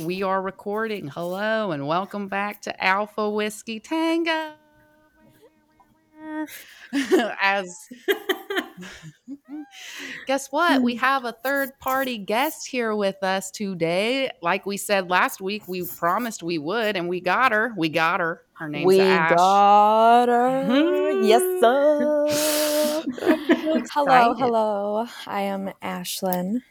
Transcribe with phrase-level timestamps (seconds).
[0.00, 1.08] we are recording.
[1.08, 4.52] Hello and welcome back to Alpha Whiskey Tango.
[7.40, 7.88] As
[10.26, 10.82] guess what?
[10.82, 14.30] We have a third party guest here with us today.
[14.42, 17.72] Like we said last week, we promised we would, and we got her.
[17.76, 18.42] We got her.
[18.54, 19.36] Her name's we Ash.
[19.36, 20.64] got her.
[20.64, 21.24] Hmm.
[21.24, 22.26] yes, sir.
[23.92, 25.06] hello, hello.
[25.26, 26.62] I am Ashlyn.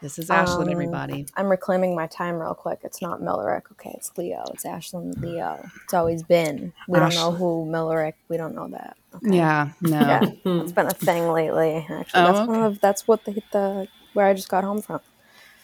[0.00, 1.26] This is Ashlyn, Um, everybody.
[1.36, 2.80] I'm reclaiming my time real quick.
[2.84, 3.70] It's not Millerick.
[3.72, 4.42] Okay, it's Leo.
[4.54, 5.62] It's Ashlyn Leo.
[5.84, 6.72] It's always been.
[6.88, 8.14] We don't know who Millerick.
[8.28, 8.96] We don't know that.
[9.16, 9.36] Okay?
[9.36, 10.00] Yeah, no.
[10.00, 10.30] Yeah.
[10.44, 11.86] It's been a thing lately.
[11.90, 15.00] Actually, Oh, that's one of that's what the the where I just got home from.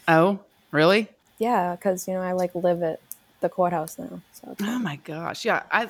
[0.06, 0.40] Oh,
[0.70, 1.08] really?
[1.38, 3.00] Yeah, because you know I like live at
[3.40, 4.20] the courthouse now.
[4.32, 5.46] So Oh my gosh.
[5.46, 5.88] Yeah, I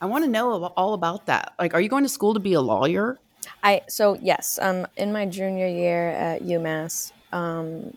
[0.00, 1.54] I want to know all about that.
[1.58, 3.18] Like, are you going to school to be a lawyer?
[3.62, 7.96] I so yes, um, in my junior year at UMass, um,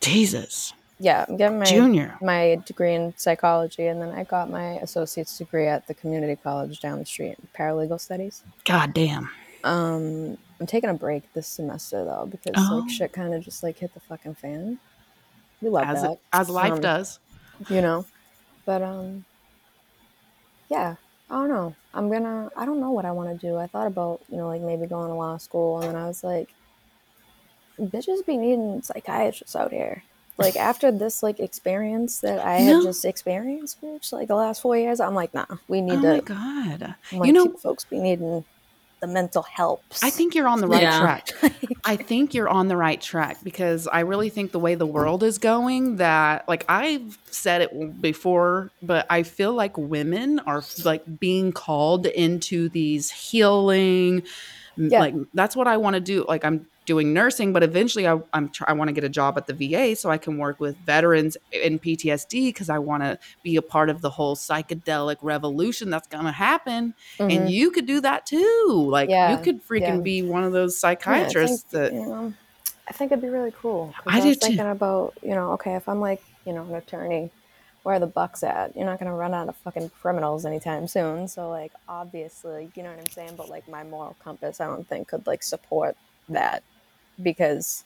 [0.00, 2.16] Jesus, yeah, I'm getting my junior.
[2.20, 6.80] my degree in psychology, and then I got my associate's degree at the community college
[6.80, 8.42] down the street in paralegal studies.
[8.64, 9.30] God damn.
[9.64, 12.80] Um, I'm taking a break this semester though because Oh.
[12.82, 14.78] like shit kind of just like hit the fucking fan.
[15.62, 17.18] We love As that, as life Um, does.
[17.70, 18.04] you know.
[18.66, 19.24] But um,
[20.68, 20.96] yeah,
[21.30, 21.74] I don't know.
[21.94, 22.50] I'm gonna.
[22.56, 23.56] I don't know what I want to do.
[23.56, 26.22] I thought about you know like maybe going to law school, and then I was
[26.22, 26.50] like,
[27.80, 30.02] bitches be needing psychiatrists out here.
[30.38, 34.62] Like after this like experience that I You had just experienced, bitch, like the last
[34.62, 36.22] four years, I'm like, nah, we need Oh my to.
[36.22, 36.94] god.
[37.12, 38.44] I'm like, You know, folks be needing
[39.00, 40.02] the mental helps.
[40.02, 40.98] I think you're on the right Yeah.
[40.98, 41.28] track.
[41.86, 45.22] I think you're on the right track because I really think the way the world
[45.22, 51.02] is going that like I've said it before but I feel like women are like
[51.20, 54.22] being called into these healing
[54.78, 55.00] Yeah.
[55.00, 58.48] like that's what I want to do like I'm doing nursing but eventually I I'm
[58.50, 60.76] try, I want to get a job at the VA so I can work with
[60.78, 65.90] veterans in PTSD cuz I want to be a part of the whole psychedelic revolution
[65.90, 67.50] that's going to happen and Mhm.
[67.50, 68.86] you could do that too.
[68.88, 70.00] Like Yeah, you could freaking yeah.
[70.00, 72.32] be one of those Yeah, I think, psychiatrists that you know,
[72.88, 73.94] I think it'd be really cool.
[74.06, 74.46] I I, was too.
[74.46, 77.30] thinking about, you know, okay, if I'm like, you know, an attorney,
[77.82, 78.76] where are the bucks at?
[78.76, 81.28] You're not gonna run out of fucking criminals anytime soon.
[81.28, 83.36] So like, obviously, you know what I'm saying.
[83.36, 85.96] But like, my moral compass, I don't think could like support
[86.28, 86.62] that
[87.22, 87.84] because,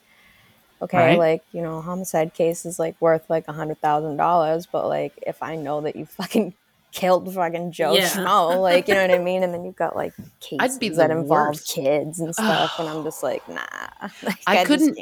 [0.83, 1.19] okay, Right.
[1.19, 4.87] like you know, a homicide case is like worth like a hundred thousand dollars, but
[4.89, 6.55] like if I know that you fucking
[6.93, 8.09] killed fucking Joe Yeah.
[8.09, 11.11] Schmo, like you know what I mean, and then you've got like cases be that
[11.11, 11.69] involve worst.
[11.69, 13.63] kids and stuff, and I'm just like, nah,
[14.23, 14.99] like, I I, couldn't-.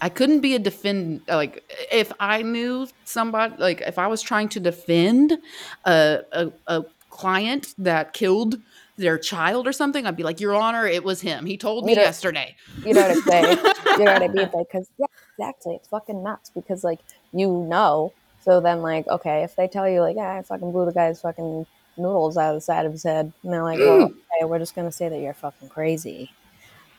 [0.00, 1.62] I couldn't be a defend like
[1.92, 5.38] if I knew somebody like if I was trying to defend
[5.86, 8.56] a a, a client that killed
[8.96, 11.46] their child or something, I'd be like, Your Honor, it was him.
[11.46, 12.56] He told me You know- yesterday.
[12.84, 13.58] You know what I'm saying?
[13.98, 14.50] you know what I mean?
[14.52, 15.06] Because yeah,
[15.38, 15.74] exactly.
[15.76, 17.00] It's fucking nuts because like
[17.32, 18.12] you know.
[18.44, 21.20] So then like okay, if they tell you like yeah, I fucking blew the guy's
[21.20, 21.66] fucking
[21.96, 24.14] noodles out of the side of his head, and they're like, well, mm.
[24.36, 26.30] okay, we're just gonna say that you're fucking crazy,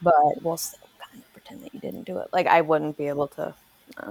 [0.02, 2.28] but we'll still kind of pretend that you didn't do it.
[2.32, 3.54] Like I wouldn't be able to.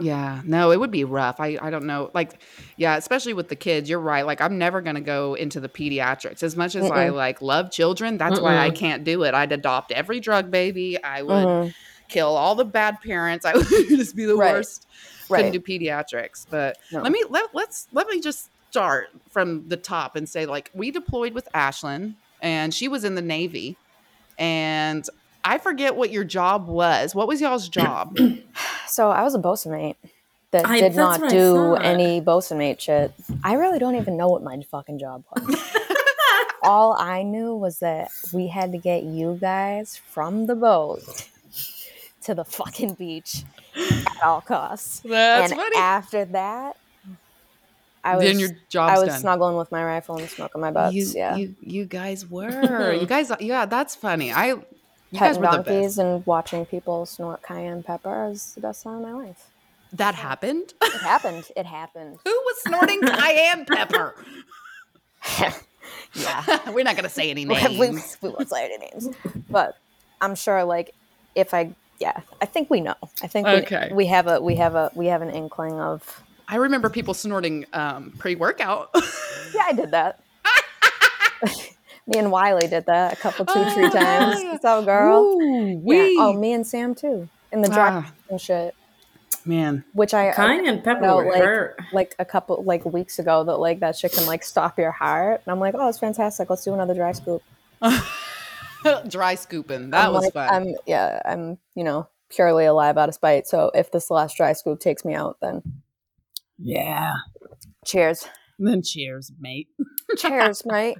[0.00, 1.40] Yeah, no, it would be rough.
[1.40, 2.10] I, I don't know.
[2.14, 2.40] Like,
[2.76, 4.24] yeah, especially with the kids, you're right.
[4.24, 6.42] Like, I'm never going to go into the pediatrics.
[6.42, 7.16] As much as I Mm-mm.
[7.16, 8.76] like love children, that's why I Mm-mm.
[8.76, 9.34] can't do it.
[9.34, 11.02] I'd adopt every drug baby.
[11.02, 11.74] I would Mhm.
[12.08, 13.44] kill all the bad parents.
[13.46, 14.54] I would just be the Right.
[14.54, 14.86] worst.
[15.28, 15.52] Couldn't Right.
[15.52, 16.46] do pediatrics.
[16.48, 17.02] But No.
[17.02, 20.90] let me let let's let me just start from the top and say like we
[20.90, 23.76] deployed with Ashlyn and she was in the Navy
[24.38, 25.04] and
[25.44, 27.14] I forget what your job was.
[27.14, 28.16] What was y'all's job?
[28.86, 29.96] So I was a bosun mate
[30.52, 33.12] that I- did not do any bosun mate shit.
[33.42, 35.56] I really don't even know what my fucking job was.
[36.62, 41.00] All I knew was that we had to get you guys from the boat
[42.22, 43.42] to the fucking beach
[43.76, 45.00] at all costs.
[45.00, 45.76] That's and funny.
[45.76, 46.76] after that,
[48.04, 49.20] I was then your job's I was done.
[49.20, 50.94] snuggling with my rifle and smoking my butts.
[50.94, 52.92] you, yeah, you you guys were.
[52.92, 54.32] you guys yeah, that's funny.
[54.32, 54.54] I
[55.12, 59.12] you petting donkeys and watching people snort cayenne pepper is the best time of my
[59.12, 59.50] life.
[59.92, 60.72] That happened?
[60.82, 61.44] It happened.
[61.54, 62.18] It happened.
[62.24, 64.14] Who was snorting cayenne pepper?
[66.14, 66.70] yeah.
[66.72, 67.78] We're not gonna say any names.
[68.22, 69.10] we won't say any names,
[69.50, 69.76] but
[70.22, 70.64] I'm sure.
[70.64, 70.94] Like,
[71.34, 72.94] if I, yeah, I think we know.
[73.22, 76.22] I think we, we have a we have a we have an inkling of.
[76.48, 78.90] I remember people snorting um, pre-workout.
[79.54, 80.20] Yeah, I did that.
[82.06, 84.42] Me and Wiley did that a couple, two, three times.
[84.42, 84.52] yeah.
[84.52, 85.20] What's up, girl?
[85.22, 86.08] Ooh, Yeah.
[86.18, 88.74] Oh, me and Sam too, in the drop Ah, and shit.
[89.46, 89.84] man.
[89.94, 91.80] Which I, I Cayenne pepper know, like, hurt.
[91.92, 95.42] like a couple like weeks ago that like that shit can like stop your heart,
[95.46, 96.50] and I'm like, oh, it's fantastic.
[96.50, 97.42] Let's do another dry scoop.
[99.08, 99.90] Dry scooping.
[99.90, 100.48] That I'm was like, fun.
[100.52, 103.46] I'm yeah, I'm you know purely alive out of spite.
[103.46, 105.62] So if this last dry scoop takes me out, then
[106.58, 107.12] Yeah.
[107.86, 108.26] cheers.
[108.58, 109.68] Then cheers, mate.
[110.18, 110.98] Cheers, mate.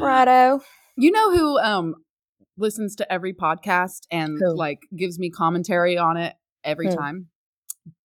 [0.00, 0.60] Righto.
[0.96, 1.94] You know who um
[2.56, 4.54] listens to every podcast and Who?
[4.56, 6.34] like gives me commentary on it
[6.64, 6.96] every Who?
[6.96, 7.28] time?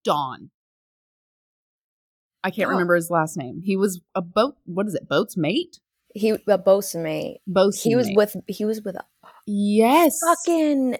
[0.04, 0.50] Don.
[2.44, 2.72] I can't Oh.
[2.72, 3.62] remember his last name.
[3.64, 4.56] He was a boat.
[4.66, 5.08] What is it?
[5.10, 5.80] Boat's mate.
[6.14, 7.40] He a bosun mate.
[7.46, 8.18] Bosun He was mate.
[8.18, 8.96] with he was with
[9.46, 10.98] yes, fucking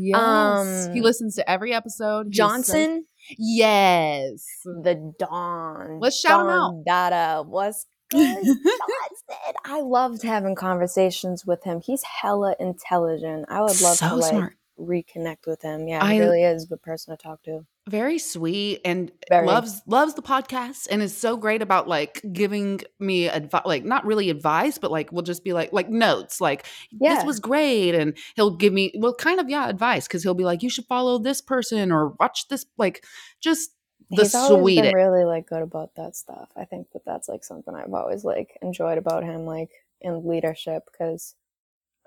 [0.00, 0.86] yes.
[0.92, 2.26] he um, listens to every episode.
[2.26, 3.06] He's so- Johnson.
[3.38, 4.44] yes.
[4.64, 5.98] the Don.
[6.00, 6.82] Let's shout him out.
[6.86, 7.86] Dada was
[9.64, 11.80] I loved having conversations with him.
[11.80, 13.46] He's hella intelligent.
[13.48, 14.54] I would love so to like smart.
[14.78, 15.88] reconnect with him.
[15.88, 17.64] Yeah, I- he really is a good person to talk to.
[17.88, 19.44] very sweet and Very.
[19.46, 24.06] loves loves the podcast and is so great about like giving me advice like not
[24.06, 27.16] really advice but like we'll just be like like notes like Yeah.
[27.16, 30.44] this was great and he'll give me well kind of yeah advice because he'll be
[30.44, 33.04] like you should follow this person or watch this like
[33.40, 33.70] just
[34.12, 36.50] the He's sweetest been really like good about that stuff.
[36.56, 39.70] I think that that's like something I've always like enjoyed about him, like
[40.00, 41.34] in leadership, because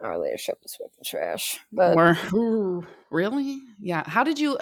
[0.01, 1.59] our leadership was fucking trash.
[1.71, 1.97] But
[2.33, 3.59] ooh, really?
[3.79, 4.03] Yeah.
[4.05, 4.57] How did you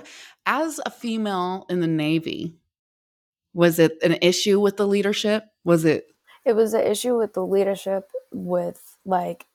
[0.46, 2.56] as a female in the navy
[3.54, 5.46] was it an issue with the leadership?
[5.64, 6.08] Was it
[6.46, 9.46] it was an issue with the leadership with like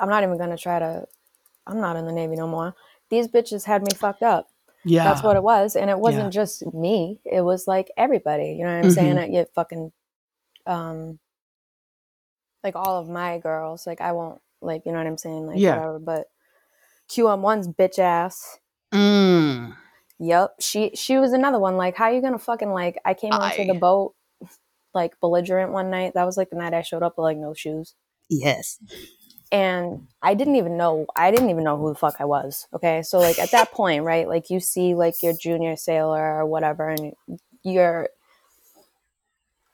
[0.00, 1.06] i'm not even gonna try to
[1.66, 2.74] i'm not in the navy no more.
[3.08, 4.48] These bitches had me fucked up
[4.86, 6.30] yeah that's what it was and it wasn't Yeah.
[6.42, 8.94] just me it was like everybody you know what i'm Mhm.
[8.94, 9.92] saying it you fucking
[10.66, 11.18] um
[12.64, 15.58] like all of my girls like i won't like you know what i'm saying like
[15.58, 15.76] Yeah.
[15.76, 16.26] whatever but
[17.10, 18.58] qm1's bitch ass
[18.94, 19.74] Mm.
[20.20, 20.54] Yep.
[20.60, 21.76] She she was another one.
[21.76, 24.14] Like, how you gonna fucking like I came onto I- the boat
[24.94, 26.14] like belligerent one night.
[26.14, 27.94] That was like the night I showed up with like no shoes.
[28.30, 28.78] yes
[29.56, 32.66] And I didn't even know I didn't even know who the fuck I was.
[32.74, 33.02] Okay.
[33.02, 36.90] So like at that point, right, like you see like your junior sailor or whatever
[36.90, 37.14] and
[37.62, 38.08] you're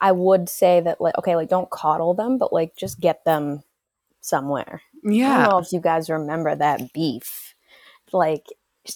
[0.01, 3.65] I would say that like okay, like don't coddle them, but like just get them
[4.21, 4.83] somewhere.
[5.05, 7.55] I yeah don't know if you guys remember that beef.
[8.13, 8.47] Like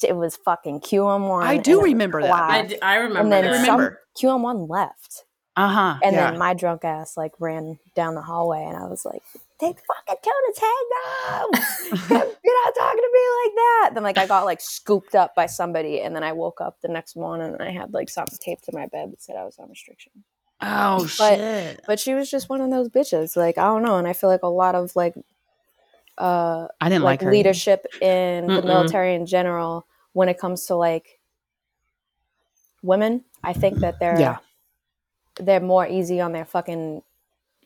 [0.02, 1.42] it was fucking QM1.
[1.44, 2.28] I do and it was remember that.
[2.28, 2.50] Quad.
[2.50, 3.20] I, d- I remember.
[3.20, 3.50] and then that.
[3.60, 4.00] Remember.
[4.16, 5.24] some QM1 left.
[5.56, 6.30] uh-huh And yeah.
[6.30, 9.22] then my drunk ass like ran down the hallway and I was like,
[9.58, 12.28] take fucking two to tango.
[12.44, 13.90] You're not talking to me like that.
[13.94, 16.88] Then like I got like scooped up by somebody and then I woke up the
[16.88, 19.58] next morning and I had like something taped to my bed that said I was
[19.58, 20.12] on restriction.
[20.60, 23.36] oh but- shit But she was just one of those bitches.
[23.36, 23.96] Like, I don't know.
[23.98, 25.14] And I feel like a lot of like
[26.18, 28.64] uh I didn't like, like, her leadership in the Mm-mm.
[28.66, 31.20] military in general when it comes to like
[32.82, 34.36] women i think that they're Yeah.
[35.40, 37.02] they're more easy on their fucking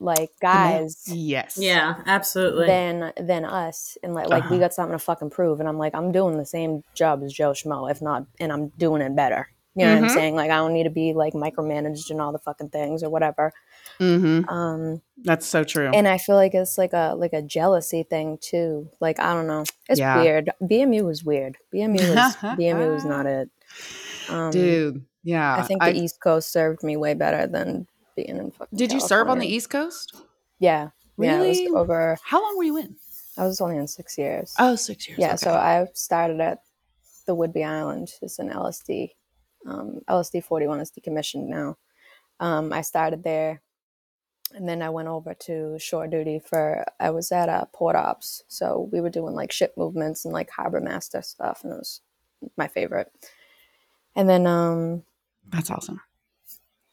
[0.01, 2.67] like guys yes Yeah, absolutely.
[2.67, 4.65] than than us and like like we Uh-huh.
[4.65, 7.53] got something to fucking prove and i'm like i'm doing the same job as joe
[7.53, 10.05] schmo if not and i'm doing it better you know what Mhm.
[10.09, 13.03] i'm saying like i don't need to be like micromanaged and all the fucking things
[13.03, 13.53] or whatever
[14.01, 14.49] mm-hmm.
[14.49, 18.39] um that's so true and I feel like it's like a like a jealousy thing
[18.41, 18.89] too.
[19.01, 20.23] Like I don't know, it's Yeah.
[20.23, 20.49] weird.
[20.63, 21.59] BMU was weird.
[21.75, 23.51] BMU was BMU was not it.
[24.31, 27.87] Um, dude yeah I think the East Coast served me way better than
[28.17, 28.51] being in.
[28.51, 30.15] Fucking did you serve on the east coast
[30.59, 31.37] Yeah, yeah.
[31.37, 31.69] Really?
[31.69, 32.19] was over.
[32.23, 32.97] how long were you in
[33.37, 34.55] I was only in six years.
[34.59, 35.37] oh six years yeah, okay.
[35.37, 36.59] so I started at
[37.27, 38.11] the Whidbey Island.
[38.23, 39.11] It's an LSD.
[39.67, 41.77] Um, LSD forty one is decommissioned now.
[42.41, 43.63] Um, I started there,
[44.55, 46.85] and then I went over to shore duty for.
[46.99, 50.51] I was at uh, port ops, so we were doing like ship movements and like
[50.51, 52.01] harbor master stuff, and it was
[52.57, 53.13] my favorite.
[54.17, 55.05] And then um,
[55.51, 56.01] that's awesome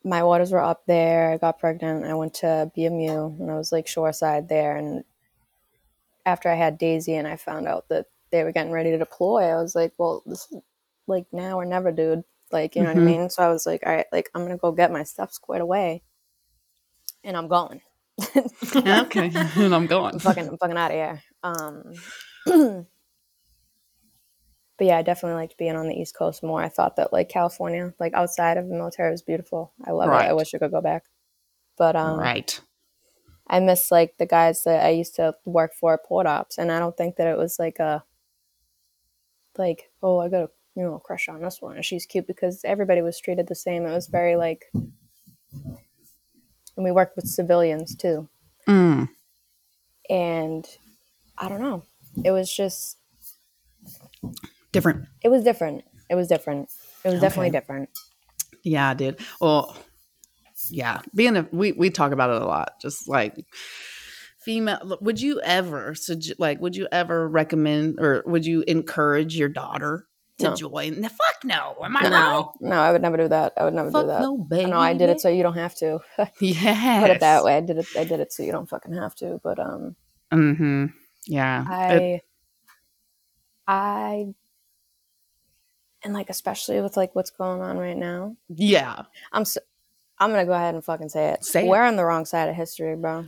[0.04, 1.32] my waters were up there.
[1.32, 2.06] I got pregnant.
[2.06, 4.75] I went to BMU and I was like shoreside there.
[4.77, 5.04] And
[6.25, 9.44] after I had Daisy and I found out that they were getting ready to deploy,
[9.44, 10.58] I was like, well, this is
[11.08, 12.24] like now or never, dude.
[12.51, 12.96] Like, you know Mhm.
[12.96, 13.30] what I mean?
[13.30, 15.62] So I was like, all right, like I'm going to go get my stuff squared
[15.62, 16.04] away
[17.24, 17.82] and I'm going.
[18.75, 21.24] okay and i'm going I'm fucking, I'm fucking out of here.
[21.44, 21.94] Um,
[24.77, 26.62] but yeah, I definitely liked being on the East Coast more.
[26.62, 29.74] I thought that like California, like outside of the military, was beautiful.
[29.86, 30.25] I love it.
[30.25, 31.03] I wish I could go back.
[31.77, 32.60] But um, right
[33.50, 36.72] I miss like the guys that I used to work for at Port Ops, and
[36.72, 38.03] I don't think that it was like a
[39.57, 42.62] like oh I got a you know crush on this one and she's cute because
[42.63, 43.86] everybody was treated the same.
[43.86, 45.77] It was very like, and
[46.75, 48.27] we worked with civilians too,
[48.67, 49.07] mm.
[50.10, 50.67] and
[51.38, 51.84] I don't know,
[52.25, 52.98] it was just
[54.77, 55.84] different it was different.
[56.10, 56.69] It was different.
[57.03, 57.89] It was definitely different.
[58.63, 59.19] Yeah, dude.
[59.41, 59.75] Well,
[60.69, 62.74] yeah, being a we we talk about it a lot.
[62.81, 63.34] Just like
[64.39, 69.50] female would you ever sugge- like would you ever recommend or would you encourage your
[69.50, 70.05] daughter
[70.39, 70.55] to No.
[70.55, 72.53] join the fuck no am i wrong No.
[72.69, 73.53] No, I would never do that.
[73.57, 74.22] I would never fuck do that.
[74.22, 76.00] no baby No, I did it so you don't have to.
[76.39, 77.57] yeah Put it that way.
[77.57, 77.88] I did it.
[77.98, 79.39] I did it so you don't fucking have to.
[79.43, 79.96] But um,
[80.31, 80.86] mm-hmm
[81.25, 82.22] yeah It-
[83.67, 84.34] I, I,
[86.08, 89.02] and like especially with like what's going on right now, yeah
[89.34, 89.60] I'm so,
[90.18, 91.44] I'm gonna go ahead and fucking say it.
[91.44, 93.18] Say we're on the wrong side of history, bro.
[93.20, 93.28] Right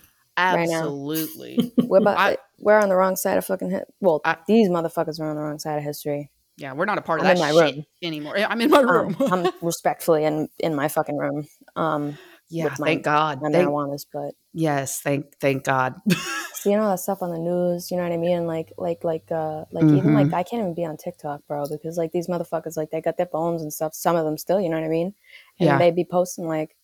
[0.70, 3.84] absolutely We're about, I- we're on the wrong side of fucking hit.
[4.00, 6.32] Well, I- these motherfuckers are on the wrong side of history.
[6.58, 7.86] yeah we're not a part of I'm that in my shit room.
[8.02, 11.46] anymore i'm in my room Um, I'm respectfully in in my fucking room.
[11.76, 12.18] Um,
[12.50, 15.96] yeah my- thank god my thank, marijuana's, but yes thank thank god
[16.62, 18.46] seeing all that stuff on the news, you know what I mean?
[18.46, 21.98] Like, like, like, uh, like even like I can't even be on TikTok, bro, because
[21.98, 23.94] like these motherfuckers, like they got their phones and stuff.
[23.94, 25.14] Some of them still, you know what I mean?
[25.60, 25.78] And Yeah.
[25.80, 26.76] they be posting like,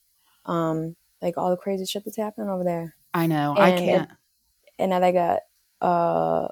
[0.46, 2.96] um, like all the crazy shit that's happening over there.
[3.14, 4.10] i know i And it- can't
[4.80, 5.42] And now they got,
[5.82, 6.48] uh,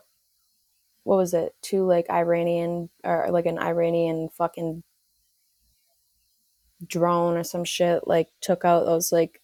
[1.04, 1.54] what was it?
[1.62, 4.84] Two like Iranian or like an Iranian fucking
[6.88, 9.42] drone or some shit like took out those like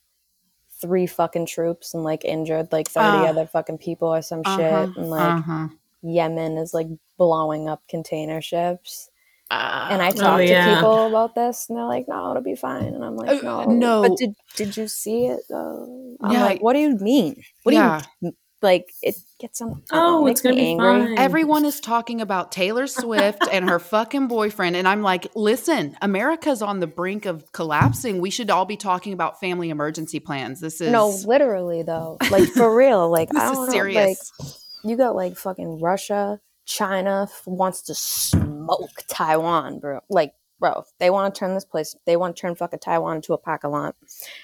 [0.81, 3.29] three fucking troops and like injured like 30 Ah.
[3.29, 5.67] other fucking people or some Uh-huh, shit and like uh-huh.
[6.01, 9.09] Yemen is like blowing up container ships.
[9.51, 10.65] And I Ah, talked yeah.
[10.69, 13.41] to people about this, and they're like, "No, it'll be fine." And I'm like, Uh,
[13.41, 14.01] "No, no.
[14.03, 15.41] But did did you see it?
[15.49, 16.15] Though?
[16.21, 16.43] I'm Yeah.
[16.43, 17.43] like, "What do you mean?
[17.63, 17.99] What Yeah.
[18.21, 19.83] do you like?" It gets some.
[19.91, 20.85] I don't know, Oh, it it's gonna be angry.
[21.07, 21.17] fine.
[21.19, 24.75] Everyone is talking about Taylor Swift and her fucking boyfriend.
[24.75, 28.19] And I'm like, listen, America's on the brink of collapsing.
[28.21, 30.59] We should all be talking about family emergency plans.
[30.61, 33.09] This is No, literally though, like for real.
[33.19, 34.31] Like this I is don't know, serious.
[34.39, 34.47] like
[34.83, 39.99] you got like fucking Russia, China f- wants to smoke Taiwan, bro.
[40.09, 41.95] Like, bro, they want to turn this place.
[42.05, 43.95] They want to turn fucking Taiwan into a pack a lot.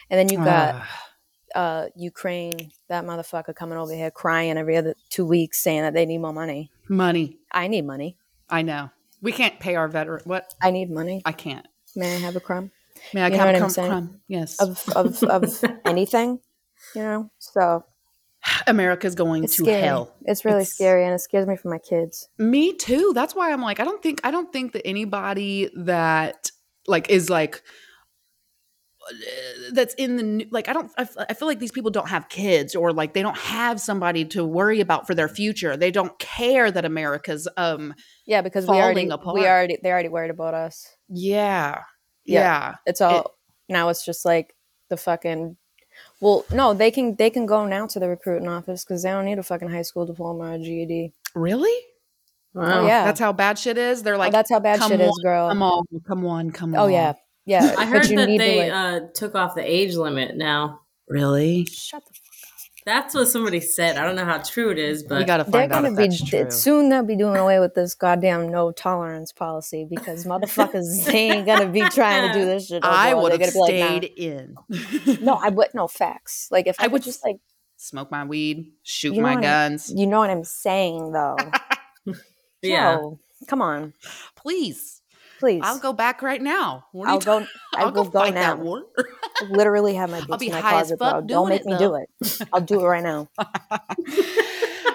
[0.09, 0.83] And then you got
[1.55, 6.05] uh Ukraine, that motherfucker coming over here crying every other two weeks saying that they
[6.05, 6.69] need more money.
[6.89, 7.37] money.
[7.51, 8.17] I need money.
[8.49, 8.91] I know.
[9.21, 10.21] We can't pay our veteran.
[10.25, 10.53] What?
[10.61, 11.21] I need money.
[11.25, 11.65] I can't.
[11.95, 12.71] May I have a crumb
[13.13, 14.21] May I You know come crumb, crumb?
[14.27, 14.59] Yes.
[14.61, 16.39] of of of anything?
[16.93, 17.83] You know, so
[18.67, 19.81] America's going it's to scary.
[19.81, 20.13] hell.
[20.25, 22.29] It's really It's- scary, and it scares me for my kids.
[22.37, 23.11] Me too.
[23.15, 26.51] That's why I'm like, I don't think I don't think that anybody that
[26.87, 27.63] like is like
[29.71, 32.09] that's in the new- like I don't I, f- I feel like these people don't
[32.09, 35.77] have kids or like they don't have somebody to worry about for their future.
[35.77, 37.93] They don't care that America's um
[38.25, 39.35] Yeah, because we already apart.
[39.35, 40.87] we already they're already worried about us.
[41.09, 41.81] yeah.
[42.27, 42.39] Yeah.
[42.39, 42.75] Yeah.
[42.87, 43.35] It's all
[43.69, 43.89] now.
[43.89, 44.55] It's just like
[44.89, 45.57] the fucking.
[46.19, 49.25] Well, no, they can they can go now to the recruiting office because they don't
[49.25, 51.13] need a fucking high school diploma or GED.
[51.35, 51.73] Really?
[52.53, 52.83] Wow.
[52.83, 54.01] Oh yeah, That's how bad shit is.
[54.01, 55.49] They're Oh, like that's how bad shit is, girl.
[55.49, 56.79] Come on, come on, come on.
[56.79, 57.13] Oh yeah,
[57.45, 57.75] yeah.
[57.77, 60.81] I heard you that need to, they like- uh, took off the age limit now.
[61.07, 61.65] Really?
[61.65, 62.13] Shut the.
[62.13, 62.21] Fuck up.
[62.85, 63.97] That's what somebody said.
[63.97, 65.97] I don't know how true it is, but we got to They're out gonna if
[65.97, 66.51] be that's true.
[66.51, 66.89] soon.
[66.89, 71.67] They'll be doing away with this goddamn no tolerance policy because motherfuckers they ain't gonna
[71.67, 72.83] be trying to do this shit.
[72.83, 74.55] no I would have gonna like, stayed in.
[75.23, 76.47] No, I would no facts.
[76.51, 77.37] Like if I, I would would just like
[77.77, 79.91] Smoke my weed, shoot You know my what I- guns.
[79.93, 81.37] you know what I'm saying though.
[82.61, 82.95] yeah.
[82.97, 83.93] Yo, come on,
[84.35, 85.01] Please.
[85.45, 85.61] Please.
[85.63, 86.85] I'll go back right now.
[87.05, 87.45] I'll go.
[87.75, 88.55] I I'll go go fight now.
[88.55, 88.83] that war.
[89.49, 91.21] Literally have my boots in my closet, bro.
[91.21, 91.79] Don't make it, me though.
[91.79, 92.47] do it.
[92.51, 93.29] I'll do it right now.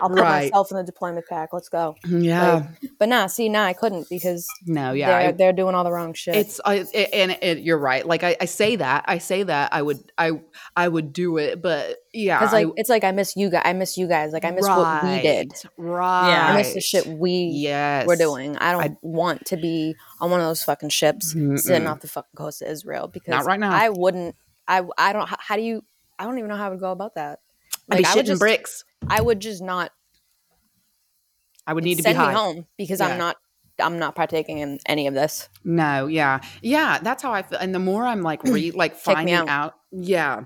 [0.02, 0.44] I'll put Right.
[0.44, 1.50] myself in the deployment pack.
[1.52, 1.96] Let's go.
[2.06, 2.66] Mm, yeah.
[2.98, 5.06] But nah, see, nah, I couldn't because no, yeah.
[5.08, 6.34] they're I- they're doing all the wrong shit.
[6.36, 8.06] it's I it, and it, you're right.
[8.06, 10.32] Like I, I say that, I say that I would, I,
[10.76, 13.62] I would do it, but yeah, because like it's like I miss you guys.
[13.64, 14.32] I miss you guys.
[14.32, 15.52] Like I miss what we did.
[15.76, 16.30] Right.
[16.30, 16.46] Yeah.
[16.48, 18.06] I miss the shit we Yes.
[18.06, 18.56] were doing.
[18.58, 21.90] I don't I- want to be on one of those fucking ships sitting Mm-mm.
[21.90, 23.70] off the fucking coast of Israel because Not right now.
[23.72, 24.34] I wouldn't.
[24.66, 25.28] I I don't.
[25.28, 25.82] How, how do you?
[26.18, 27.38] I don't even know how I would go about that.
[27.90, 28.40] I'd be Like I just.
[28.40, 28.84] bricks.
[29.08, 29.90] I would just not
[31.66, 32.32] I would need to be me high.
[32.32, 33.08] home because Yeah.
[33.08, 33.36] I'm not.
[33.78, 35.48] I'm not partaking in any of this.
[35.64, 36.98] No, yeah, yeah.
[37.02, 37.58] That's how I feel.
[37.58, 39.48] And the more I'm like re like finding out.
[39.48, 39.74] out.
[39.90, 40.42] yeah,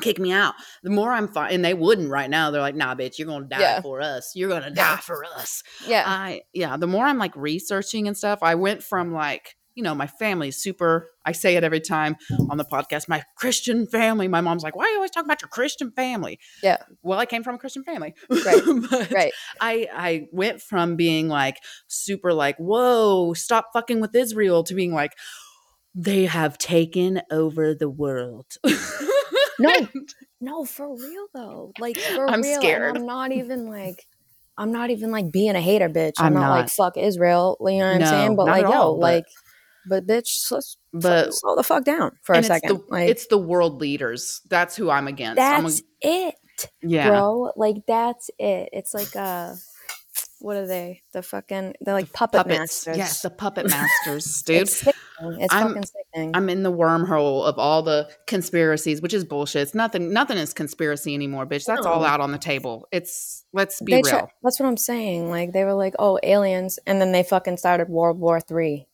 [0.00, 0.54] kick me out.
[0.82, 2.50] The more I'm fine, and they wouldn't right now.
[2.50, 3.80] They're like, nah, bitch, you're gonna die Yeah.
[3.82, 4.32] for us.
[4.34, 5.62] You're gonna die for us.
[5.86, 6.02] Yeah.
[6.04, 6.76] I yeah.
[6.76, 10.56] The more I'm like researching and stuff, I went from like you know my family's
[10.56, 11.08] super.
[11.24, 12.16] I say it every time
[12.50, 13.08] on the podcast.
[13.08, 14.28] My Christian family.
[14.28, 16.38] My mom's like, why are you always talking about your Christian family?
[16.62, 16.78] Yeah.
[17.02, 18.14] Well, I came from a Christian family.
[18.28, 19.32] Right, right.
[19.60, 24.92] I I went from being like super like whoa stop fucking with Israel to being
[24.92, 25.12] like
[25.94, 28.56] they have taken over the world.
[29.58, 29.74] No,
[30.40, 31.72] no, for real though.
[31.78, 32.60] Like for I'm real.
[32.60, 32.96] scared.
[32.96, 34.06] I'm not even like.
[34.58, 36.12] I'm not even like being a hater, bitch.
[36.18, 37.56] I'm, I'm not, like fuck Israel.
[37.60, 38.36] You know what I'm saying?
[38.36, 39.24] But like, yo, all, but- like,
[39.86, 42.78] but bitch, let's but slow the fuck down for a and it's second.
[42.78, 44.40] the, like it's the world leaders.
[44.48, 45.40] That's who I'm against.
[45.40, 46.34] I'm that's it.
[46.82, 47.08] Yeah.
[47.08, 47.52] bro.
[47.56, 48.68] Like that's it.
[48.72, 49.54] It's like uh
[50.40, 51.00] what are they?
[51.12, 52.58] The fucking they're like puppet Puppets.
[52.58, 52.96] masters.
[52.96, 54.62] Yes, the puppet masters, dude.
[54.62, 55.40] It's sickening.
[55.40, 56.30] It's I'm- fucking sickening.
[56.36, 59.62] I'm in the wormhole of all the conspiracies, which is bullshit.
[59.62, 60.12] It's nothing.
[60.12, 61.64] Nothing is conspiracy anymore, bitch.
[61.64, 62.86] That's all out on the table.
[62.92, 64.10] It's let's be they real.
[64.10, 65.30] try- that's what I'm saying.
[65.30, 68.88] Like they were like, oh, aliens, and then they fucking started World War Three.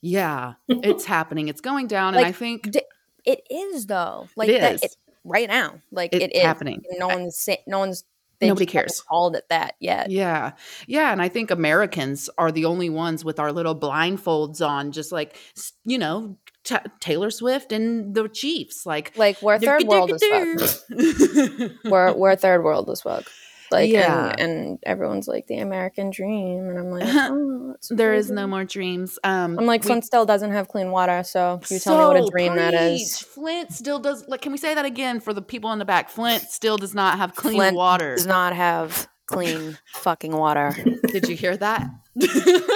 [0.00, 1.48] Yeah, it's happening.
[1.48, 2.82] It's going down, and I think d-
[3.24, 4.28] It is though.
[4.36, 4.82] Like it that, is.
[4.82, 5.80] it, right now.
[5.90, 6.82] Like It's it is happening.
[6.98, 8.04] No one's no one's
[8.40, 9.00] Nobody cares.
[9.00, 10.10] called it that yet.
[10.12, 10.52] Yeah.
[10.86, 11.10] Yeah.
[11.10, 15.36] And I think Americans are the only ones with our little blindfolds on, just like,
[15.84, 18.86] you know, Ta Taylor Swift and the Chiefs.
[18.86, 20.80] Like, Like we're third world as fuck.
[21.84, 23.24] We're we're third world as fuck.
[23.70, 24.30] Like Yeah.
[24.38, 28.64] and, and everyone's like the American dream, and I'm like, oh, there is no more
[28.64, 29.18] dreams.
[29.24, 32.28] Um, I'm like, we- Flint still doesn't have clean water, so you tell me what
[32.28, 33.18] a dream that is.
[33.18, 34.26] Flint still does.
[34.28, 36.08] Like, can we say that again for the people in the back?
[36.10, 38.14] Flint still does not have clean Flint water.
[38.16, 40.74] Does not have clean fucking water.
[41.08, 41.88] Did you hear that?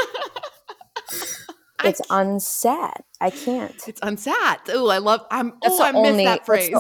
[1.84, 2.92] It's unsat.
[3.20, 3.74] I can't.
[3.88, 4.58] It's unsat.
[4.68, 5.26] Oh, I love.
[5.32, 5.54] I'm.
[5.64, 6.24] Oh, I miss only.
[6.26, 6.72] that phrase.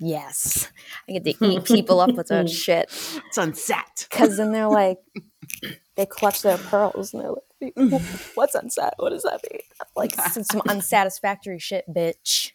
[0.00, 0.68] Yes,
[1.08, 4.08] I get to eat people up with that shit It's unsat.
[4.10, 4.98] because then they're like,
[5.96, 7.74] they clutch their pearls and they're like,
[8.34, 8.92] "What's unsat?
[8.96, 9.60] What does that mean?"
[9.94, 12.52] Like some, unsatisfactory shit, bitch.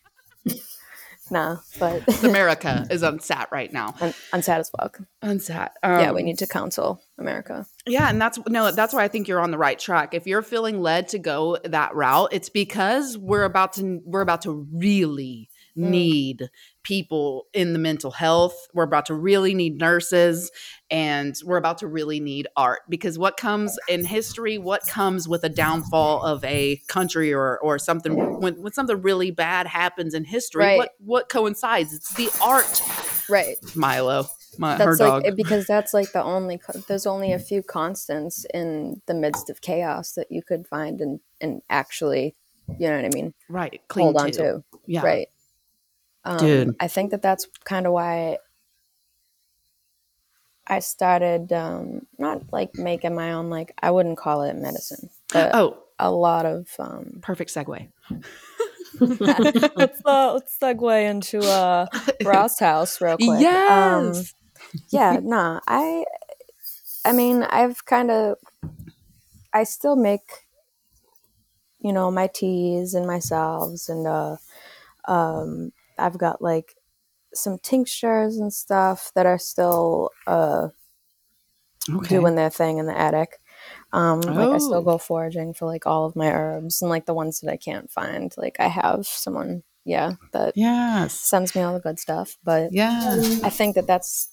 [1.31, 3.93] nah, but America is unsat right now.
[4.01, 4.99] un- unsat as fuck.
[5.23, 5.69] Unsat.
[5.83, 7.65] yeah, Um, we need to counsel America.
[7.87, 10.13] Yeah, and that's no, that's why I think you're on the right track.
[10.13, 14.41] If you're feeling led to go that route, it's because we're about to we're about
[14.43, 15.89] to really Mm.
[15.89, 16.50] need
[16.84, 18.55] people in the mental health.
[18.74, 20.51] We're about to really need nurses
[20.89, 25.44] and we're about to really need art because what comes in history, what comes with
[25.44, 30.24] a downfall of a country or or something when, when something really bad happens in
[30.24, 30.77] history, Right.
[30.77, 31.94] what what coincides?
[31.94, 32.82] It's the art.
[33.27, 33.58] Right.
[33.75, 34.27] Milo,
[34.60, 35.24] my her That's dog.
[35.24, 39.62] like because that's like the only there's only a few constants in the midst of
[39.62, 42.36] chaos that you could find and and actually,
[42.79, 43.82] you know what I mean, right.
[43.88, 44.38] Clean hold on to.
[44.38, 44.63] to.
[44.86, 45.01] Yeah.
[45.03, 45.27] Right.
[46.25, 46.75] Um, Dude.
[46.79, 48.38] I think that that's kind of why
[50.68, 55.53] I started um, not like making my own like I wouldn't call it medicine, but
[55.53, 57.88] Oh, a lot of um, perfect segue.
[59.00, 61.85] let's uh, let's segue into uh
[62.24, 63.29] Rouse House real quick.
[63.70, 64.33] Um, Yes.
[64.90, 65.59] yeah, nah.
[65.68, 66.05] I
[67.03, 68.38] I mean, I've kind of
[69.53, 70.46] I still make
[71.81, 74.38] you know, my teas and my salves and uh
[75.07, 76.75] um I've got like
[77.34, 80.70] some tinctures and stuff that are still uh
[81.94, 82.08] okay.
[82.16, 83.40] doing their thing in the attic.
[83.94, 84.60] Um, like I Oh.
[84.60, 87.58] still go foraging for like all of my herbs and like the ones that I
[87.58, 88.34] can't find.
[88.38, 91.14] Like I have someone, yeah, that yes.
[91.14, 92.38] sends me all the good stuff.
[92.44, 93.18] But Yeah.
[93.44, 94.29] I think that that's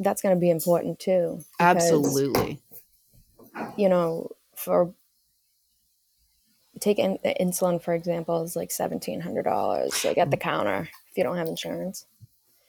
[0.00, 1.44] that's going to be important too.
[1.58, 2.60] because, Absolutely.
[3.76, 4.92] You know, for
[6.80, 11.16] take in, insulin for example is like seventeen hundred dollars like at the counter if
[11.16, 12.06] you don't have insurance.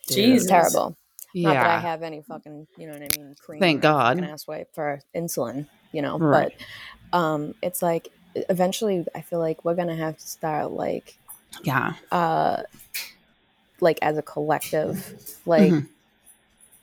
[0.07, 0.47] It's Jesus.
[0.47, 0.95] terrible.
[1.33, 3.59] Not that I have any fucking, you know what I mean, cream.
[3.59, 4.23] Thank or a God.
[4.23, 6.17] Ass wipe for insulin, you know.
[6.17, 6.53] Right.
[7.11, 11.17] But um, it's like eventually, I feel like we're gonna have to start like,
[11.63, 11.93] Yeah.
[12.11, 12.63] uh,
[13.81, 15.87] like as a collective, like Mhm.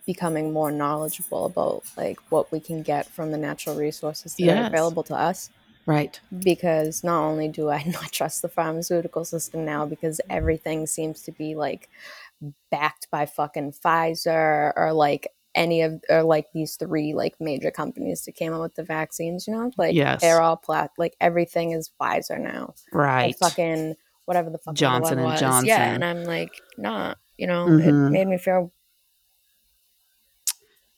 [0.04, 4.64] becoming more knowledgeable about like what we can get from the natural resources that Yes.
[4.64, 5.48] are available to us.
[5.86, 6.18] Right.
[6.36, 11.32] Because not only do I not trust the pharmaceutical system now, because everything seems to
[11.32, 11.88] be like
[12.70, 18.24] backed by fucking Pfizer or like any of or like these three like major companies
[18.24, 19.70] that came out with the vaccines, you know?
[19.76, 20.20] Like Yes.
[20.20, 22.74] they're all plat like everything is Pfizer now.
[22.92, 23.36] Right.
[23.38, 25.64] fucking whatever the fuck Johnson one and was.
[25.64, 28.08] Yeah, and I'm like, nah, you know, Mhm.
[28.08, 28.72] it made me feel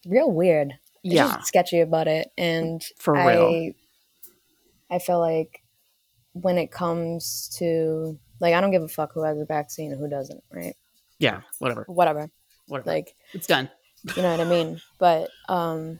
[0.07, 0.75] real weird.
[1.03, 1.40] It's Yeah.
[1.40, 2.31] sketchy about it.
[2.38, 3.47] And For real.
[3.49, 3.75] I
[4.98, 5.62] feel like
[6.33, 10.00] when it comes to like I don't give a fuck who has a vaccine and
[10.00, 10.74] who doesn't, right?
[11.18, 11.40] Yeah.
[11.59, 11.85] Whatever.
[11.88, 12.30] Whatever.
[12.66, 12.90] Whatever.
[12.90, 13.70] Like, it's done.
[14.16, 14.80] you know what I mean?
[14.98, 15.98] But um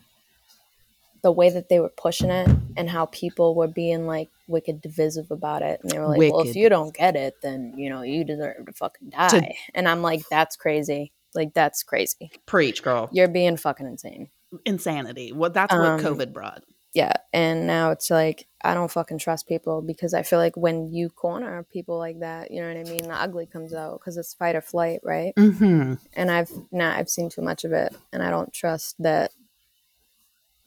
[1.23, 5.31] the way that they were pushing it and how people were being like wicked divisive
[5.31, 8.03] about it and they were like, Well, if you don't get it, then you know,
[8.03, 9.57] you deserve to fucking die.
[9.75, 11.13] and I'm like, That's crazy.
[11.35, 12.31] Like that's crazy.
[12.47, 13.09] Preach, girl.
[13.13, 14.29] You're being fucking insane.
[14.67, 15.33] Insanity.
[15.33, 16.63] What that's Um, what COVID brought.
[16.95, 17.13] Yeah.
[17.33, 21.11] And now it's like I don't fucking trust people because I feel like when you
[21.11, 23.03] corner people like that, you know what I mean?
[23.09, 25.35] The ugly comes out because it's fight or flight, right?
[25.37, 25.95] Mm-hmm.
[26.15, 29.33] And I've now I've seen too much of it and I don't trust that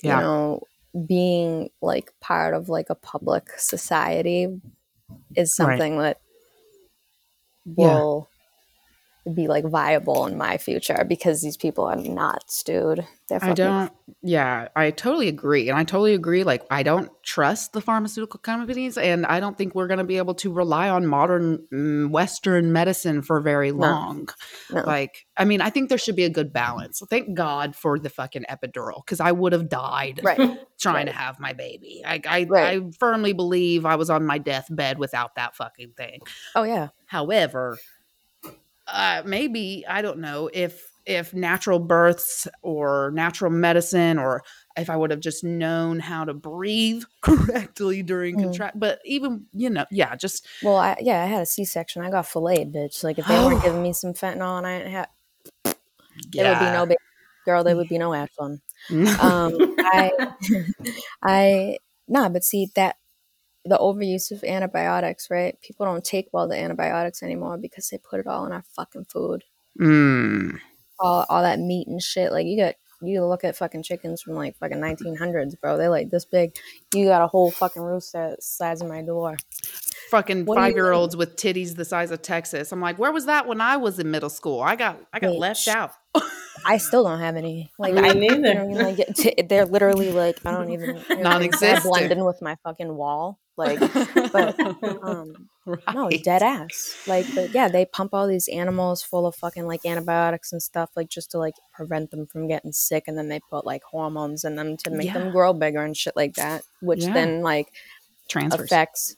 [0.02, 0.18] Yeah.
[0.18, 0.62] you know
[1.06, 4.62] being like part of like a public society
[5.36, 5.70] is Right.
[5.78, 6.20] something that
[7.66, 7.74] Yeah.
[7.96, 8.30] will
[9.34, 13.06] be like viable in my future because these people are nuts, dude.
[13.28, 13.92] They're I don't.
[14.22, 16.46] Yeah, I totally agree, and I totally agree.
[16.46, 20.18] Like, I don't trust the pharmaceutical companies, and I don't think we're going to be
[20.18, 24.30] able to rely on modern mm, Western medicine for very long.
[24.72, 24.82] no.
[24.82, 27.02] Like, I mean, I think there should be a good balance.
[27.10, 30.58] Thank God for the fucking epidural, because I would have died right.
[30.80, 32.02] trying to have my baby.
[32.06, 32.82] I, I, Right.
[32.82, 36.22] I firmly believe I was on my deathbed without that fucking thing.
[36.56, 36.90] Oh yeah.
[37.08, 37.78] However,
[38.88, 44.44] uh, maybe I don't know if if natural births or natural medicine or
[44.76, 48.42] if I would have just known how to breathe correctly during Mm.
[48.44, 48.80] contract.
[48.80, 52.02] But even you know, yeah, just Well, I, yeah, I had a C section.
[52.04, 53.04] I got filleted, bitch.
[53.04, 55.08] Like if they weren't giving me some fentanyl and I didn't have,
[56.34, 56.98] there would be no big
[57.46, 57.64] girl.
[57.64, 58.62] There would be no Ashland.
[59.20, 59.52] um,
[59.94, 60.12] I,
[61.24, 62.98] I, nah, but see that
[63.68, 65.60] the overuse of antibiotics, right?
[65.62, 69.06] People don't take well the antibiotics anymore because they put it all in our fucking
[69.06, 69.44] food.
[69.80, 70.60] Mm.
[71.00, 72.32] All, all that meat and shit.
[72.32, 75.78] Like you got, you look at fucking chickens from like fucking 1900s, bro.
[75.78, 76.56] They like this big.
[76.96, 79.38] You got a whole fucking rooster the size of my door.
[80.10, 82.72] Fucking What five year olds with titties the size of Texas.
[82.72, 84.62] I'm like, where was that when I was in middle school?
[84.62, 85.92] I got I got Wait, left out.
[86.66, 87.72] I still don't have any.
[87.78, 88.36] Like Me I, neither.
[88.36, 88.98] You know what I mean?
[88.98, 91.84] Like it- they're literally like I don't even you know, they're Non-existent.
[91.84, 93.38] blending with my fucking wall.
[93.58, 93.80] Like,
[94.32, 94.60] but
[95.04, 95.50] um,
[95.94, 96.96] no, dead ass.
[97.08, 100.92] Like, but yeah, they pump all these animals full of fucking like antibiotics and stuff,
[100.96, 104.44] like just to like prevent them from getting sick, and then they put like hormones
[104.44, 105.14] in them to make Yeah.
[105.14, 107.14] them grow bigger and shit like that, which Yeah.
[107.14, 107.68] then like
[108.30, 108.62] transfers.
[108.66, 109.16] affects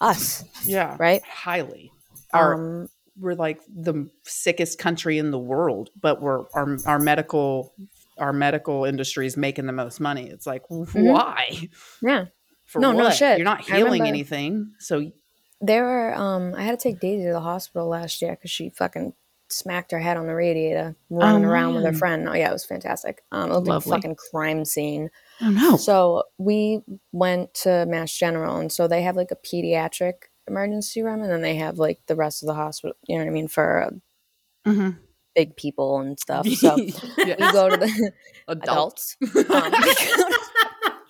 [0.00, 1.22] us, yeah, right?
[1.24, 1.90] highly.
[2.34, 7.72] Our Um, we're like the sickest country in the world, but we're our our medical
[8.18, 10.28] our medical industry is making the most money.
[10.28, 11.68] It's like why?
[12.02, 12.26] yeah,
[12.72, 12.96] For Mm-hmm.
[12.96, 13.38] No, no shit.
[13.38, 14.72] You're not healing anything.
[14.78, 15.12] So
[15.60, 16.14] there were.
[16.14, 19.12] Um, I had to take Daisy to the hospital last year because she fucking
[19.48, 22.26] smacked her head on the radiator running around with her friend.
[22.28, 23.22] Oh yeah, it was fantastic.
[23.30, 25.10] Um, it looked like a fucking crime scene.
[25.42, 25.76] oh no.
[25.76, 26.80] So we
[27.12, 30.14] went to Mass General, and so they have like a pediatric
[30.48, 32.96] emergency room, and then they have like the rest of the hospital.
[33.06, 34.90] You know what I mean for uh, hmm
[35.34, 36.46] big people and stuff.
[36.56, 38.12] So we go to the
[38.48, 39.16] adults.
[39.22, 39.50] adults.
[39.50, 39.72] Um,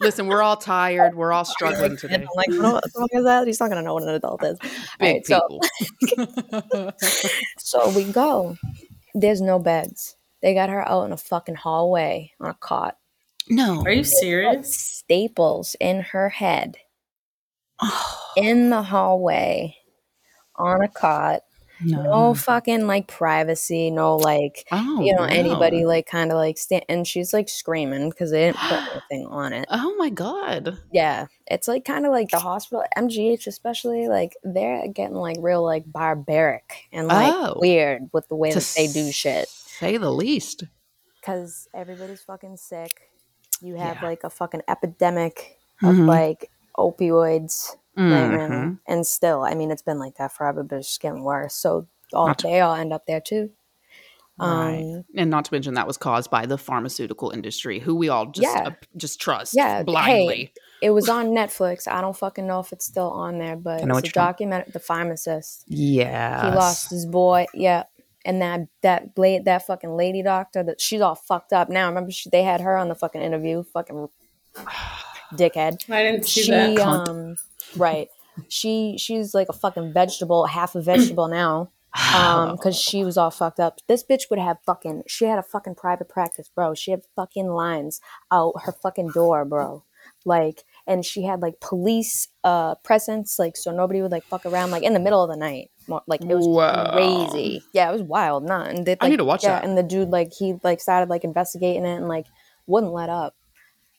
[0.03, 1.15] Listen, we're all tired.
[1.15, 2.15] We're all struggling and today.
[2.17, 3.47] I'm like, what the fuck is that?
[3.47, 4.59] He's not gonna know what an adult is.
[5.01, 5.61] Big Alright, so-
[6.03, 6.93] people.
[7.59, 8.57] So we go.
[9.15, 10.17] There's no beds.
[10.43, 12.97] They got her out in a fucking hallway on a cot.
[13.49, 13.83] no.
[13.85, 14.77] Are you serious?
[14.77, 16.77] Staples in her head
[18.37, 19.77] in the hallway
[20.57, 21.43] on a cot.
[21.85, 23.91] No fucking like privacy.
[23.91, 25.29] No like Oh, you know wow.
[25.29, 28.79] anybody like kind of like stand and she's like screaming because they didn't put
[29.11, 29.67] anything on it.
[29.71, 30.79] Oh my god.
[30.93, 34.09] Yeah, it's like kind of like the hospital, MGH especially.
[34.09, 37.59] Like they're getting like real like barbaric and like Oh.
[37.61, 39.49] weird with the way that they do shit.
[39.49, 40.65] Say the least.
[41.21, 42.91] because everybody's fucking sick.
[43.61, 44.09] You have Yeah.
[44.09, 46.07] like a fucking epidemic of Mhm.
[46.09, 48.79] like opioids right now, Mhm.
[48.87, 51.55] and still, I mean, it's been like that forever, but it's just getting worse.
[51.55, 53.51] So all, Not- they all end up there too.
[54.39, 54.81] Right.
[54.97, 58.27] Um, And not to mention that was caused by the pharmaceutical industry, who we all
[58.27, 58.69] just Yeah.
[58.69, 60.53] uh, just trust Yeah, hey, blindly.
[60.81, 61.87] it was on Netflix.
[61.87, 64.73] I don't fucking know if it's still on there, but I know it's a document.
[64.73, 66.51] The pharmacist, Yeah.
[66.51, 67.47] he lost his boy.
[67.55, 67.85] Yeah.
[68.25, 71.89] And that that late that fucking lady doctor that she's all fucked up now.
[71.89, 74.09] Remember she, they had her on the fucking interview, fucking
[75.35, 75.91] dickhead.
[75.91, 76.77] I didn't see she that.
[76.79, 77.09] Cunt.
[77.09, 77.37] um
[77.77, 78.09] right.
[78.49, 81.71] She she's like a fucking vegetable half a vegetable now
[82.17, 83.79] um because she was all fucked up.
[83.89, 86.75] This bitch would have fucking she had a fucking private practice bro.
[86.75, 89.85] She had fucking lines out her fucking door bro.
[90.25, 94.71] Like and she had like police uh presence like so nobody would like fuck around
[94.71, 95.71] like in the middle of the night.
[96.07, 96.93] Like it was Wow.
[96.93, 97.63] crazy.
[97.75, 98.45] Yeah it was wild.
[98.45, 99.65] Nah and they, I like, need to watch yeah, that.
[99.65, 102.27] and the dude like he like started like investigating it and like
[102.67, 103.35] wouldn't let up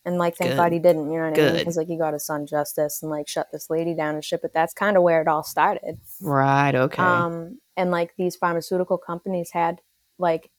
[0.06, 0.58] and like thank Good.
[0.58, 1.60] god he didn't you know what i mean Good.
[1.60, 4.42] because like he got his son justice and like shut this lady down and shit
[4.42, 6.76] but that's kind of where it all started right.
[6.76, 7.02] Okay.
[7.02, 9.82] um and like these pharmaceutical companies had
[10.18, 10.50] like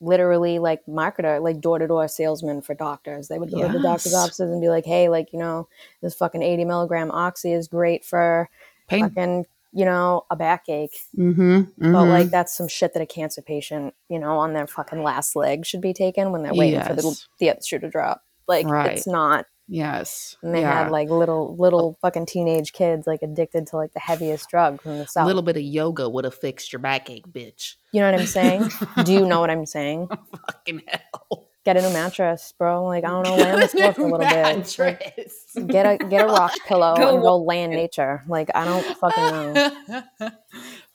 [0.00, 4.50] literally like marketer like door-to-door salesmen for doctors they would go to the doctor's offices
[4.50, 5.68] and be like hey like you know
[6.02, 8.48] this fucking 80 milligram oxy is great for
[8.86, 9.08] Pain.
[9.08, 11.92] fucking you know a backache Mm-hmm.
[11.92, 15.36] but like that's some shit that a cancer patient you know on their fucking last
[15.36, 17.28] leg should be taken when they're waiting for the, Yes.
[17.38, 18.92] the other shoe to drop like Right.
[18.92, 20.36] it's not yes.
[20.42, 20.84] and they yeah.
[20.84, 24.96] had like little little fucking teenage kids like addicted to like the heaviest drug from
[24.98, 25.24] the South.
[25.24, 27.74] a little bit of yoga would have fixed your backache, bitch.
[27.92, 28.70] You know what I'm saying?
[29.04, 30.08] Do you know what I'm saying?
[30.46, 31.47] Fucking hell.
[31.64, 32.84] Get a new mattress, bro.
[32.84, 34.78] Like I don't know, lay on the floor for a little bit.
[34.78, 38.22] Like, get a get a rock pillow Go and go lay in nature.
[38.28, 40.30] Like I don't fucking know.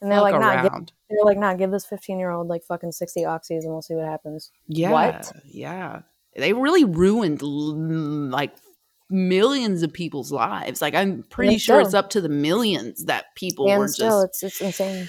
[0.02, 2.91] And they're like, nah, give, they're like, nah, give this fifteen year old like fucking
[2.91, 4.52] sixty oxys and we'll see what happens.
[4.67, 4.91] Yeah.
[4.91, 5.32] What?
[5.45, 6.02] Yeah.
[6.36, 8.54] They really ruined like
[9.10, 10.82] millions of people's lives.
[10.82, 14.26] Like I'm pretty And sure it's up to the millions that people were and just
[14.26, 15.08] it's it's insane.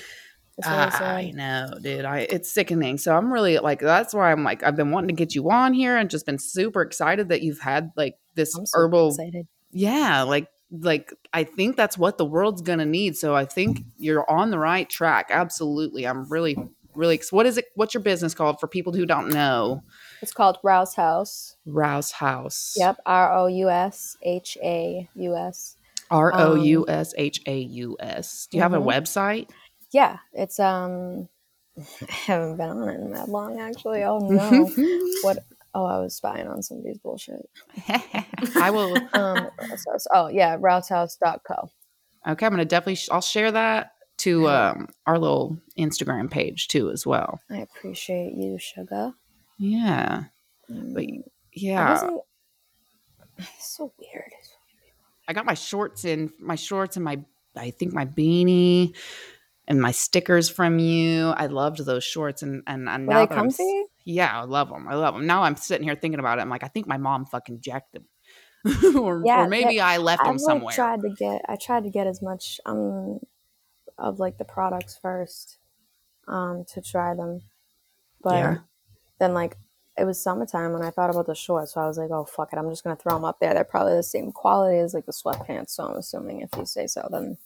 [0.62, 1.35] I sad.
[1.35, 2.05] know, dude.
[2.05, 2.99] I it's sickening.
[2.99, 5.73] So I'm really like that's why I'm like I've been wanting to get you on
[5.75, 9.47] here and just been super excited that you've had like this super herbal excited.
[9.73, 13.17] yeah, like like I think that's what the world's gonna need.
[13.17, 15.27] So I think you're on the right track.
[15.31, 16.05] Absolutely.
[16.07, 16.57] I'm really,
[16.95, 19.83] really what is it what's your business called for people who don't know?
[20.23, 21.57] It's called Rouse House.
[21.67, 22.75] Rouse House.
[22.77, 25.77] Yep, R O U S H A U S.
[26.11, 28.47] R O U S H A U S.
[28.51, 28.87] Do you have a Mhm.
[28.87, 29.49] website?
[29.95, 31.29] Yeah, it's um.
[31.79, 34.03] I haven't been on it in that long, actually.
[34.05, 34.71] Oh no,
[35.23, 35.39] what?
[35.73, 37.49] Oh, I was spying on somebody's bullshit.
[38.57, 39.51] I will Um.
[40.13, 41.71] Oh yeah, rousehouse.co.
[42.27, 42.97] Okay, I'm gonna definitely.
[42.97, 47.41] Sh- I'll share that to um, our little Instagram page too, as well.
[47.51, 49.13] I appreciate you, sugar.
[49.59, 50.25] Yeah,
[50.69, 51.05] Um, but
[51.53, 52.09] yeah,
[53.39, 54.33] It's so weird.
[55.29, 57.19] I got my shorts in, my shorts and my,
[57.57, 58.95] I think my beanie,
[59.66, 61.29] and my stickers from you.
[61.31, 63.85] I loved those shorts, and and, and Were now they I'm comfy?
[64.05, 64.87] yeah, I love them.
[64.88, 65.27] I love them.
[65.27, 66.42] Now I'm sitting here thinking about it.
[66.42, 68.05] I'm like, I think my mom fucking jacked them,
[68.96, 70.74] or, Yeah, or maybe I left I them like somewhere.
[70.74, 71.42] tried to get.
[71.48, 73.20] I tried to get as much um
[73.98, 75.59] of like the products first,
[76.29, 77.42] um, to try them,
[78.22, 78.59] but Yeah.
[79.18, 79.57] then like
[79.96, 82.53] it was summertime when I thought about the shorts, so I was like, oh fuck
[82.53, 83.55] it, I'm just gonna throw them up there.
[83.55, 86.87] They're probably the same quality as like the sweatpants, so I'm assuming if you say
[86.87, 87.38] so, then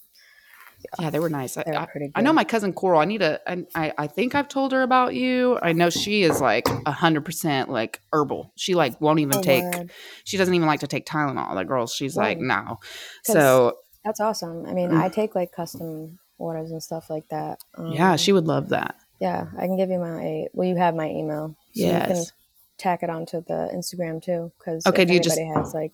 [1.01, 1.57] Yeah, they were nice.
[1.57, 2.13] I, they're I, pretty.
[2.15, 3.01] I know my cousin Coral.
[3.01, 3.41] I need to.
[3.47, 5.59] I, I I think I've told her about you.
[5.61, 8.53] I know she is like a hundred percent like herbal.
[8.57, 9.65] She like won't even Oh, take.
[9.65, 9.91] word.
[10.25, 11.55] She doesn't even like to take Tylenol.
[11.57, 12.79] The girl, she's like no.
[13.25, 14.67] So That's awesome.
[14.67, 15.01] I mean, Mm.
[15.03, 17.59] I take like custom orders and stuff like that.
[17.77, 18.95] Um, yeah, she would love that.
[19.21, 20.47] Yeah, I can give you my.
[20.53, 21.57] Well, you have my email.
[21.75, 22.33] So You can Yes.
[22.79, 25.93] tack it onto the Instagram too, because Okay, if do you just- anybody has like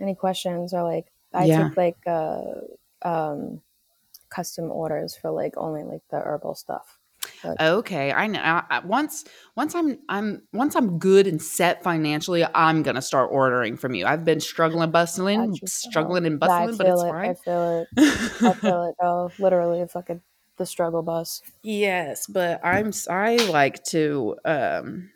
[0.00, 1.68] any questions or like I Yeah.
[1.68, 2.42] took like uh,
[3.02, 3.60] um,
[4.30, 6.98] custom orders for like only like the herbal stuff.
[7.60, 8.40] Okay, I know.
[8.40, 9.24] I, I- once
[9.56, 14.06] once I'm I'm once I'm good and set financially, I'm gonna start ordering from you.
[14.06, 17.10] I've been struggling, bustling, struggling and bustling, but it's it.
[17.12, 17.88] I feel it.
[18.42, 18.94] I feel it.
[19.02, 20.20] Oh, literally, it's like a
[20.56, 21.42] the struggle bus.
[21.62, 25.10] Yes, but I'm I like to um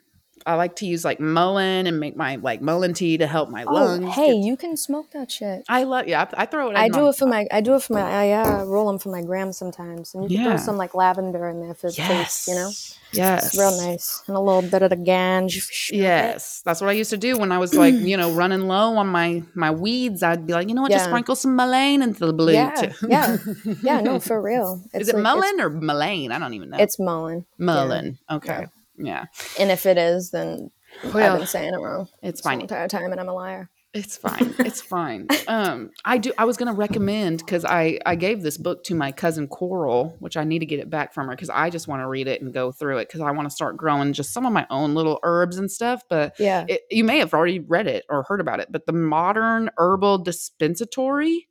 [0.47, 3.63] I like to use like mullein and make my like mullein tea to help my
[3.63, 4.13] Oh, lungs.
[4.13, 5.63] hey, you can smoke that shit.
[5.67, 6.27] I love yeah.
[6.37, 6.71] I, I throw it.
[6.71, 6.77] In.
[6.77, 7.47] I do it for my.
[7.51, 8.01] I do it for my.
[8.01, 10.51] I uh, roll them for my gram sometimes, and you can Yeah.
[10.57, 12.47] throw some like lavender in there for the Yes, taste.
[12.47, 12.71] You know,
[13.13, 15.89] Yes, it's real nice, and a little bit of the ganj.
[15.91, 18.97] Yes, that's what I used to do when I was like, you know, running low
[18.97, 20.21] on my my weeds.
[20.21, 22.53] I'd be like, you know what, just sprinkle some mullein into the blue.
[22.53, 23.07] Yeah, too.
[23.07, 23.37] yeah.
[23.81, 24.81] Yeah, no, for real.
[24.93, 26.31] Is it like- mullein or mullein?
[26.31, 26.77] I don't even know.
[26.77, 28.17] It's, it's mullein, mullein.
[28.29, 28.67] Okay.
[28.97, 29.25] Yeah.
[29.59, 30.71] and if it is, then
[31.03, 32.59] I've been saying it wrong it's fine.
[32.59, 33.69] the entire time, and I'm a liar.
[33.95, 34.53] It's fine.
[34.59, 35.27] It's fine.
[35.47, 36.33] Um, I do.
[36.39, 40.37] I was gonna recommend because I I gave this book to my cousin Coral, which
[40.37, 42.41] I need to get it back from her because I just want to read it
[42.41, 44.95] and go through it because I want to start growing just some of my own
[44.95, 46.01] little herbs and stuff.
[46.09, 48.71] But Yeah, it, you may have already read it or heard about it.
[48.71, 51.47] But the Modern Herbal Dispensatory,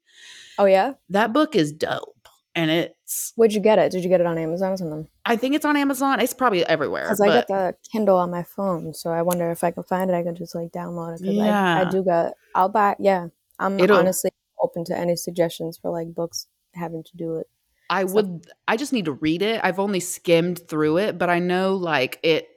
[0.58, 2.13] Oh yeah, that book is dope,
[2.54, 3.32] and it's.
[3.36, 3.90] where'd you get it?
[3.92, 5.08] Did you get it on Amazon or something?
[5.24, 6.20] I think it's on Amazon.
[6.20, 7.04] It's probably everywhere.
[7.04, 9.82] Because I but- got the Kindle on my phone, so I wonder if I can
[9.82, 10.14] find it.
[10.14, 11.24] I can just like download it.
[11.24, 11.84] 'cause I, Yeah.
[11.86, 12.34] I do got.
[12.54, 12.96] I'll buy.
[12.98, 17.48] Yeah, I'm It'll- honestly open to any suggestions for like books having to do it.
[17.90, 19.60] I would I just need to read it.
[19.62, 22.48] I've only skimmed through it, but I know like it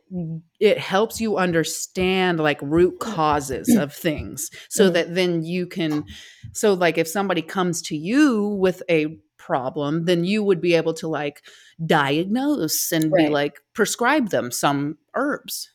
[0.62, 4.94] it helps you understand like root causes of things so Mhm.
[4.94, 6.06] that then you can
[6.54, 10.94] so like if somebody comes to you with a problem, then you would be able
[10.94, 11.42] to like
[11.84, 15.70] diagnose and be like prescribe them some herbs.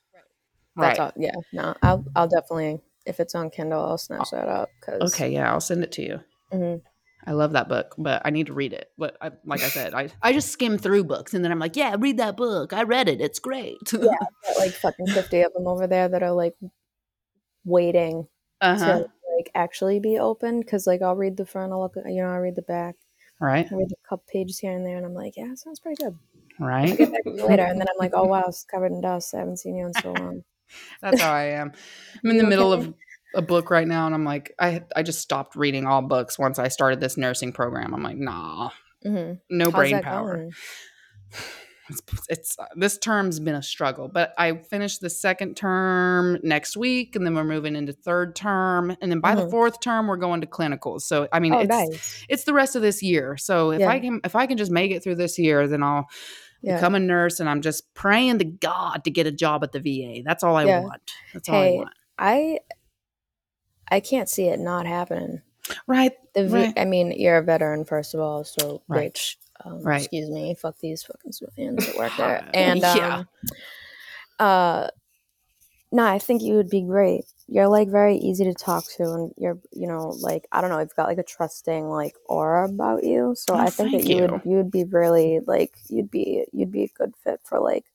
[0.77, 1.01] That's Right.
[1.01, 1.13] all.
[1.17, 4.69] Yeah, no, I'll I'll definitely if it's on Kindle, I'll snatch that up.
[4.85, 6.21] Cause, Okay, yeah, I'll send it to you.
[6.53, 6.83] mhm.
[7.25, 8.91] I love that book, but I need to read it.
[8.99, 11.77] But I, like I said, I, I just skim through books and then I'm like,
[11.77, 12.73] yeah, read that book.
[12.73, 13.21] I read it.
[13.21, 13.79] It's great.
[13.93, 14.01] Yeah.
[14.01, 16.57] got like fucking fifty of them over there that are like
[17.65, 18.27] waiting
[18.61, 18.85] uh-huh.
[18.85, 20.65] to like actually be opened.
[20.65, 22.97] Because like I'll read the front, I'll look, you know, I read the back,
[23.43, 23.67] Right.
[23.69, 26.17] I read a couple pages here and there, and I'm like, yeah, sounds pretty good.
[26.61, 26.97] Right.
[27.27, 29.35] later, and then I'm like, oh wow, it's covered in dust.
[29.35, 30.45] I haven't seen you in so long.
[31.03, 31.73] That's how I am.
[32.23, 32.95] I'm in the middle of
[33.35, 36.61] a book right now, and I'm like, I I just stopped reading all books once
[36.61, 37.93] I started this nursing program.
[37.95, 38.71] I'm like, nah,
[39.03, 40.49] hmm no How's brain power.
[41.93, 47.15] it's, it's this term's been a struggle, but I finished the second term next week,
[47.17, 49.51] and then we're moving into third term, and then by the Mhm.
[49.51, 51.03] fourth term we're going to clinicals.
[51.03, 52.25] So I mean, Oh, it's nice.
[52.29, 53.37] it's the rest of this year.
[53.37, 53.89] So if Yeah.
[53.91, 56.07] I can if I can just make it through this year, then I'll
[56.63, 56.77] Yeah.
[56.77, 59.81] become a nurse, and I'm just praying to God to get a job at the
[59.81, 60.23] VA.
[60.25, 60.81] That's all I Yeah.
[60.83, 61.13] want.
[61.33, 61.91] That's all I want.
[62.19, 62.61] I
[63.91, 65.43] I can't see it not happening.
[65.87, 66.13] Right.
[66.35, 66.73] The v- Right.
[66.79, 69.05] I mean, you're a veteran first of all, so Right.
[69.13, 70.01] which um, Right.
[70.01, 72.45] excuse me, fuck these fucking civilians that work there.
[72.55, 73.17] And Yeah.
[73.17, 73.29] um,
[74.39, 74.89] uh,
[75.93, 77.25] no, I think you would be great.
[77.49, 80.79] You're like very easy to talk to, and you're you know like I don't know,
[80.79, 83.35] you've got like a trusting like aura about you.
[83.37, 84.21] So Oh, I think that you, you.
[84.23, 87.92] would you would be really like you'd be you'd be a good fit for like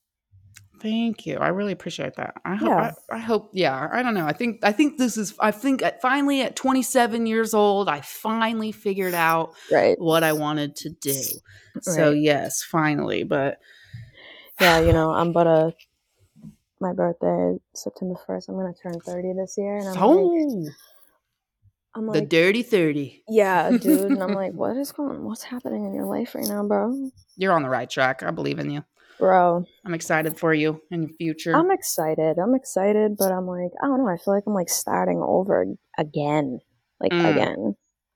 [0.79, 1.37] Thank you.
[1.37, 2.35] I really appreciate that.
[2.45, 2.69] I hope.
[2.69, 2.91] Yeah.
[3.09, 3.49] I, I hope.
[3.53, 3.87] Yeah.
[3.91, 4.25] I don't know.
[4.25, 4.59] I think.
[4.63, 5.33] I think this is.
[5.39, 9.99] I think at, finally at 27 years old, I finally figured out right.
[9.99, 11.21] what I wanted to do.
[11.81, 13.23] So yes, finally.
[13.23, 13.57] But
[14.59, 15.73] Yeah, you know, I'm but a
[16.79, 18.49] my birthday is September first.
[18.49, 20.69] I'm gonna turn thirty this year, and I'm like, oh,
[21.95, 23.23] I'm the dirty 30.
[23.27, 25.23] yeah, dude, and I'm like, what is going?
[25.23, 27.09] What's happening in your life right now, bro?
[27.37, 28.21] You're on the right track.
[28.21, 28.83] I believe in you.
[29.19, 31.55] Bro, I'm excited for you in your future.
[31.55, 32.37] I'm excited.
[32.37, 34.07] I'm excited, but I'm like, I don't know.
[34.09, 35.65] I feel like I'm like starting over
[35.97, 36.59] again,
[36.99, 37.31] like Mm.
[37.31, 37.75] again.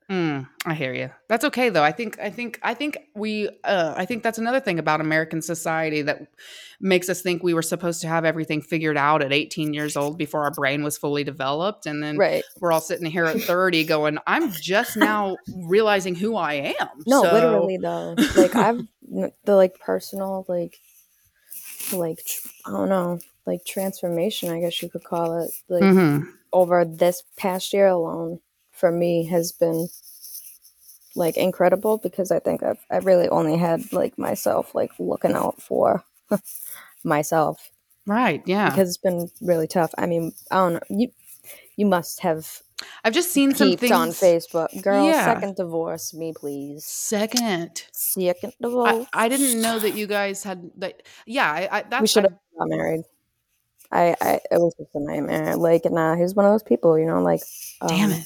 [0.10, 1.10] Mm, I hear you.
[1.30, 1.84] That's okay though.
[1.84, 5.42] I think I think I think we uh I think that's another thing about American
[5.42, 6.24] society that
[6.82, 10.18] makes us think we were supposed to have everything figured out at 18 years old
[10.18, 12.44] before our brain was fully developed and then Right?
[12.60, 16.90] we're all sitting here at 30 going I'm just now realizing who I am.
[17.08, 18.16] No, So- literally though.
[18.36, 18.82] Like I've
[19.46, 20.76] the like personal like
[21.94, 24.50] like tr- I don't know like transformation.
[24.52, 25.84] I guess you could call it like.
[25.84, 26.28] Mhm.
[26.54, 28.40] over this past year alone
[28.74, 29.88] for me has been
[31.16, 35.62] like incredible because I think I've I really only had like myself like looking out
[35.62, 36.04] for
[37.04, 37.70] myself
[38.08, 38.70] Right, yeah.
[38.70, 39.94] because it's been really tough.
[39.98, 40.80] I mean, I don't know.
[40.90, 41.10] You
[41.78, 42.62] you must have
[43.04, 44.70] I've just seen some things on Facebook.
[44.82, 45.26] Girl, Yeah.
[45.26, 46.86] second divorce, me please.
[46.86, 47.84] Second.
[47.92, 49.06] Second divorce.
[49.14, 52.24] I, I didn't know that you guys had that yeah, I, I that's we should
[52.24, 53.04] have got married.
[53.92, 55.56] I, I it was just a nightmare.
[55.58, 57.42] Like nah, he's one of those people, you know, like
[57.82, 58.26] um, damn it.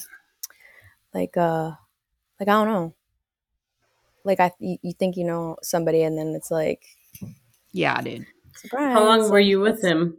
[1.13, 1.71] like uh
[2.39, 2.93] like i don't know
[4.25, 6.83] like i you, you think you know somebody and then it's like
[7.71, 8.25] Yeah, dude.
[8.55, 10.17] surprise How long were you with him?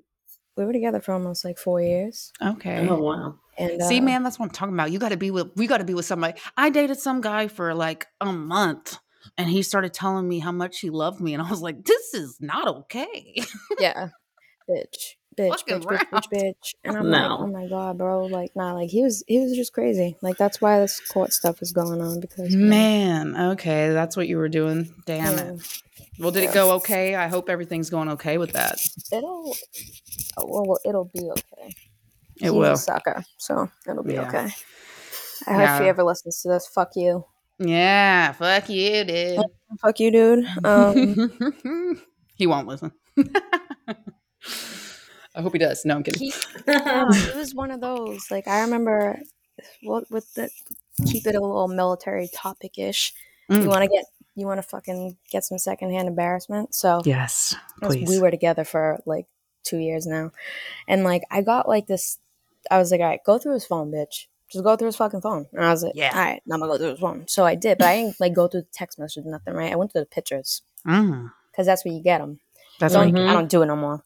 [0.56, 2.88] We were together for almost like four years Okay.
[2.88, 3.38] Oh wow.
[3.58, 4.90] and See, uh, man, that's what I'm talking about.
[4.90, 6.38] You got to be with, we got to be with somebody.
[6.56, 8.98] I dated some guy for like a month
[9.36, 11.34] and he started telling me how much he loved me.
[11.34, 13.36] And I was like, this is not okay.
[13.78, 14.08] yeah
[14.68, 18.72] bitch bitch bitch bitch bitch bitch and i'm like oh my god bro like nah
[18.72, 22.00] like he was he was just crazy like that's why this court stuff is going
[22.00, 23.90] on because Man, okay.
[23.92, 24.92] That's what you were doing.
[25.04, 25.80] Damn yeah, it.
[26.18, 26.50] Well, did Yeah.
[26.50, 27.14] it go okay?
[27.14, 28.78] I hope everything's going okay with that.
[29.12, 29.54] it'll
[30.38, 31.68] oh, well it'll be okay
[32.40, 32.72] It He's will.
[32.72, 34.28] a sucker so it'll be Yeah.
[34.28, 34.48] okay
[35.46, 37.24] I hope if he ever listens to this, fuck you.
[37.58, 38.32] Yeah.
[38.32, 39.40] Fuck you, dude.
[39.82, 40.46] Fuck you, dude.
[40.64, 42.00] Um,
[42.36, 42.92] he won't listen.
[45.36, 45.84] I hope he does.
[45.84, 46.20] No, I'm kidding.
[46.20, 46.32] he,
[46.66, 48.30] no, he was one of those.
[48.30, 49.20] Like I remember,
[49.82, 50.50] what with the
[51.06, 53.12] keep it a little military topic ish.
[53.50, 53.62] Mm.
[53.62, 56.74] You want to get, you want to fucking get some secondhand embarrassment.
[56.74, 58.08] So yes, please.
[58.08, 59.26] we were together for like
[59.62, 60.32] two years now,
[60.88, 62.18] and like I got like this.
[62.70, 64.26] I was like, all right, go through his phone, bitch.
[64.50, 65.46] Just go through his fucking phone.
[65.52, 66.10] And I was like, Yeah.
[66.14, 67.26] all right, now I'm gonna go through his phone.
[67.28, 69.72] So I did, but I didn't like go through the text messages, nothing, right?
[69.72, 72.38] I went to the pictures Mm, because that's where you get them.
[72.80, 73.28] that's don't, what Mhm.
[73.28, 74.04] I don't do it no more.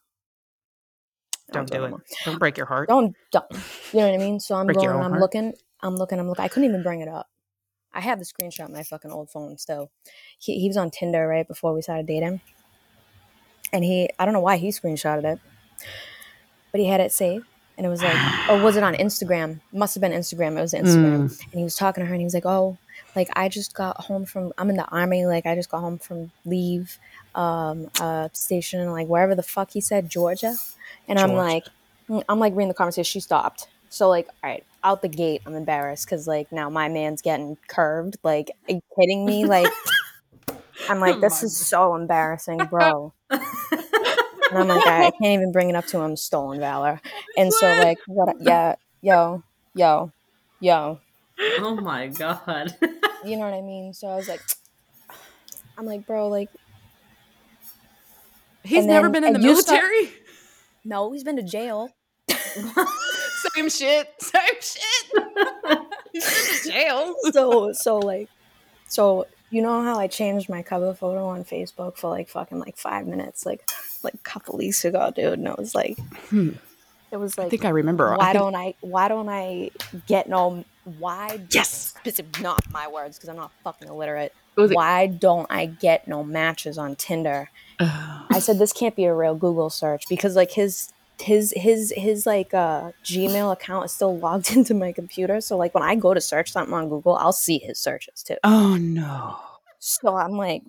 [1.50, 1.90] I Don't do it.
[1.90, 2.02] more.
[2.24, 2.88] Don't break your heart.
[2.88, 3.46] Don't, don't.
[3.92, 4.40] You know what I mean?
[4.40, 5.20] So I'm Break going, I'm heart.
[5.20, 6.44] looking, I'm looking, I'm looking.
[6.44, 7.28] I couldn't even bring it up.
[7.92, 9.90] I have the screenshot on my fucking old phone still.
[10.38, 12.40] He, he was on Tinder right before we started dating.
[13.72, 15.40] And he, I don't know why he screenshotted it,
[16.72, 17.46] but he had it saved.
[17.76, 18.16] And it was like,
[18.50, 19.60] or was it on Instagram?
[19.72, 20.56] Must have been Instagram.
[20.56, 21.22] It was Instagram.
[21.30, 21.42] Mm.
[21.44, 22.78] And he was talking to her and he was like, oh,
[23.16, 25.24] like I just got home from, I'm in the army.
[25.26, 26.98] Like I just got home from leave
[27.34, 30.56] um, uh, station, like wherever the fuck he said, Georgia.
[31.08, 31.64] And I'm like,
[32.08, 33.04] mm, I'm like reading the conversation.
[33.04, 33.68] She stopped.
[33.88, 37.56] So like, all right, out the gate, I'm embarrassed because like now my man's getting
[37.68, 38.16] curved.
[38.22, 39.44] Like, are you kidding me?
[39.44, 39.68] Like,
[40.88, 43.12] I'm like, this is so embarrassing, bro.
[44.50, 46.16] And I'm like, I, I can't even bring it up to him.
[46.16, 47.00] Stolen valor.
[47.36, 48.36] And so like, what?
[48.40, 49.42] Yeah, yo,
[49.74, 50.12] yo,
[50.58, 50.98] yo.
[51.58, 52.76] oh my god.
[53.24, 53.92] You know what I mean?
[53.92, 54.40] So I was like,
[55.76, 56.48] I'm like, bro, like,
[58.64, 60.12] He's And never been in the and you start- military.
[60.84, 61.90] no, he's been to jail.
[63.54, 64.08] Same shit.
[64.20, 64.82] Same shit.
[66.12, 67.14] He's been to jail.
[67.32, 68.28] so so like
[68.86, 72.76] so You know how I changed my cover photo on Facebook for like fucking like
[72.76, 73.62] five minutes, like
[74.02, 75.98] like a couple weeks ago, dude, and it was like,
[76.28, 76.50] Hmm.
[77.10, 78.12] it was like I think I remember.
[78.12, 78.74] I why think- don't I?
[78.80, 79.70] Why don't I
[80.06, 80.64] get no?
[80.98, 81.40] Why?
[81.50, 81.94] Yes.
[81.98, 84.34] Specific, not my words because I'm not fucking illiterate.
[84.56, 87.50] Why don't I get no matches on Tinder?
[87.80, 88.26] Ugh.
[88.30, 92.26] I said this can't be a real Google search because like his his his his
[92.26, 95.40] like uh Gmail account is still logged into my computer.
[95.40, 98.36] So like when I go to search something on Google, I'll see his searches too.
[98.44, 99.36] oh no.
[99.78, 100.62] So I'm like,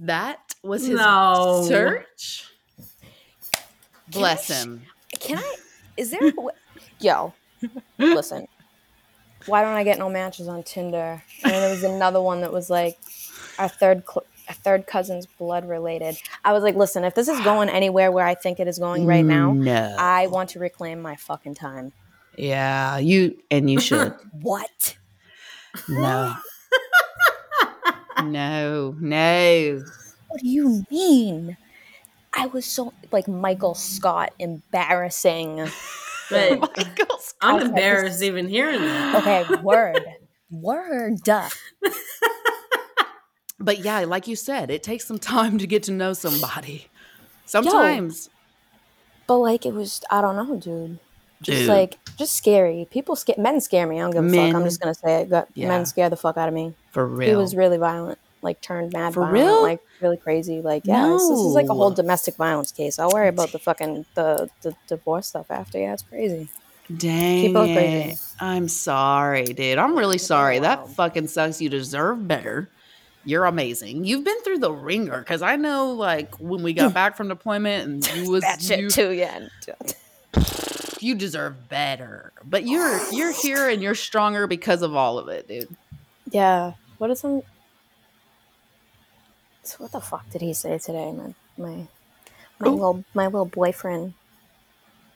[0.00, 1.64] That was his No.
[1.68, 2.46] search.
[4.10, 4.82] Can Bless I him.
[5.20, 5.54] can I?
[5.96, 6.26] Is there?
[6.26, 6.50] a w-
[7.00, 7.32] Yo,
[7.98, 8.46] listen.
[9.46, 11.22] Why don't I get no matches on Tinder?
[11.44, 12.98] And then there was another one that was like
[13.58, 16.18] our third cl- our third cousin's blood related.
[16.44, 19.06] I was like, listen, if this is going anywhere where I think it is going
[19.06, 19.94] right now, No.
[19.96, 21.92] I want to reclaim my fucking time.
[22.36, 24.12] yeah, you and you should.
[24.42, 24.96] What?
[25.88, 26.34] no.
[28.24, 28.96] no.
[29.00, 29.82] No.
[30.28, 31.56] What do you mean?
[32.32, 35.68] I was so like Michael Scott embarrassing.
[36.30, 39.16] But Michael's I'm Okay, embarrassed even hearing that.
[39.16, 39.98] Okay, word.
[40.48, 41.18] Word.
[43.60, 46.88] But yeah, like you said, it takes some time to get to know somebody.
[47.46, 48.30] Sometimes,
[49.26, 50.98] But like it was I don't know, dude.
[51.42, 51.68] Just Dude.
[51.68, 52.86] like just scary.
[52.90, 53.96] People scare men scare me.
[53.98, 54.36] I don't give a fuck.
[54.36, 55.30] Men- I'm just gonna say it.
[55.30, 55.68] Got- Yeah.
[55.68, 56.74] Men scare the fuck out of me.
[56.92, 57.30] for real.
[57.30, 58.18] He was really violent.
[58.42, 59.62] Like turned mad For violent, real?
[59.62, 60.60] like really crazy.
[60.62, 62.98] Like yeah, this, this is like a whole domestic violence case.
[62.98, 65.78] I'll worry about the fucking the, the divorce stuff after.
[65.78, 66.48] Yeah, it's crazy.
[66.94, 67.74] Dang People it.
[67.74, 68.16] crazy.
[68.40, 69.78] I'm sorry, dude.
[69.78, 70.58] I'm really sorry.
[70.58, 71.60] That fucking sucks.
[71.60, 72.68] You deserve better.
[73.24, 74.04] You're amazing.
[74.04, 78.06] You've been through the ringer because I know, like, when we got back from deployment
[78.08, 79.48] and you was That shit you, too, yeah.
[81.00, 82.32] you deserve better.
[82.44, 85.74] But you're you're here and you're stronger because of all of it, dude.
[86.30, 86.72] Yeah.
[86.98, 87.42] What is some?
[89.62, 91.12] So what the fuck did he say today?
[91.12, 91.86] My my
[92.58, 92.72] my Ooh.
[92.72, 94.14] little my little boyfriend.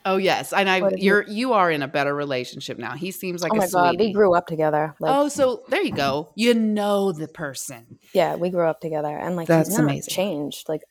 [0.07, 2.95] Oh yes, and I What did he- you're you are in a better relationship now.
[2.95, 4.95] He seems like oh a my god, we grew up together.
[5.01, 6.31] Like oh, so there you go.
[6.35, 7.99] You know the person.
[8.13, 10.13] yeah, we grew up together, and like That's amazing.
[10.13, 10.69] changed.
[10.69, 10.83] Like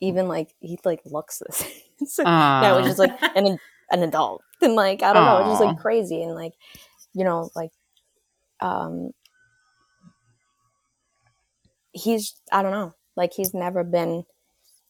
[0.00, 1.62] even like he like looks this.
[2.00, 2.60] it's like, Aw.
[2.62, 3.58] that was just like an
[3.90, 6.54] an adult, and like I don't know, it's just like crazy, and like
[7.12, 7.70] you know like
[8.60, 9.10] um
[11.92, 14.24] he's I don't know, like he's never been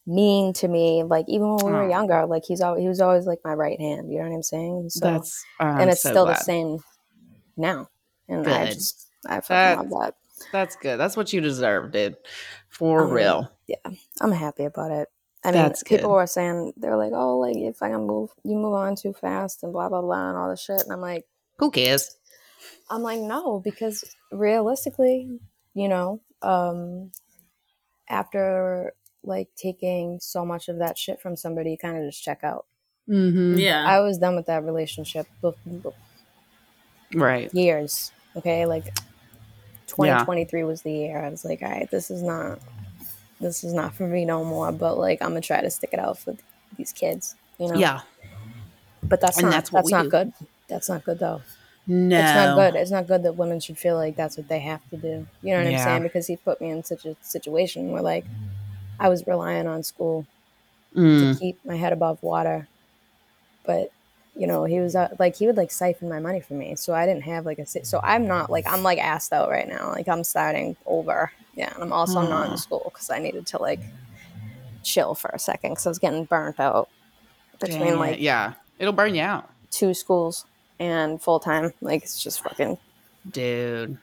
[0.07, 1.03] mean to me.
[1.03, 1.89] Like even when we were Aw.
[1.89, 4.11] younger, like he's always he was always like my right hand.
[4.11, 4.89] You know what I'm saying?
[4.89, 6.79] So That's I'm and it's so still the same
[7.57, 7.89] now,
[8.27, 10.15] and I just I fucking That- love that.
[10.51, 10.99] That's good.
[10.99, 12.17] That's what you deserve, dude.
[12.67, 13.51] For Um, real.
[13.67, 13.77] Yeah,
[14.19, 15.07] I'm happy about it.
[15.45, 16.15] I mean, That's people good.
[16.15, 19.63] were saying they're like, "Oh, like if I can move, you move on too fast
[19.63, 21.25] and blah blah blah and all this shit." And I'm like,
[21.59, 22.17] Who cares?
[22.89, 25.39] I'm like, no, because realistically,
[25.73, 27.11] you know, um,
[28.09, 28.93] after
[29.27, 32.65] like taking so much of that shit from somebody, you kind of just check out.
[33.09, 33.57] Mm-hmm.
[33.57, 33.83] Yeah.
[33.87, 35.93] I was done with that relationship bef- bef-
[37.13, 37.53] Right.
[37.53, 38.11] years.
[38.35, 38.85] Okay, like
[39.87, 41.23] 2023 was the year.
[41.23, 42.59] I was like, all right, this is not,
[43.39, 44.71] this is not for me no more.
[44.71, 46.35] But like, I'm gonna try to stick it out for
[46.77, 47.35] these kids.
[47.59, 47.75] You know.
[47.79, 48.01] Yeah.
[49.03, 50.09] But that's And not that's that's, not do.
[50.09, 50.33] good.
[50.67, 51.41] That's not good though.
[51.87, 52.17] No.
[52.19, 52.75] It's not good.
[52.81, 55.27] It's not good that women should feel like that's what they have to do.
[55.43, 55.77] You know what Yeah.
[55.77, 56.03] I'm saying?
[56.03, 58.25] Because he put me in such a situation where like
[58.99, 60.25] I was relying on school
[60.95, 61.33] Mm.
[61.33, 62.67] to keep my head above water.
[63.65, 63.91] But
[64.35, 66.93] you know, he was uh, like he would like siphon my money from me, so
[66.93, 69.89] I didn't have like a so I'm not like I'm like asked out right now.
[69.91, 71.31] Like I'm starting over.
[71.55, 73.79] Yeah, and I'm also not in school because I needed to like
[74.83, 76.89] chill for a second because I was getting burnt out
[77.59, 80.45] between like yeah, it'll burn you out, two schools
[80.79, 81.71] and full time.
[81.81, 82.77] Like it's just fucking.
[83.29, 83.97] dude.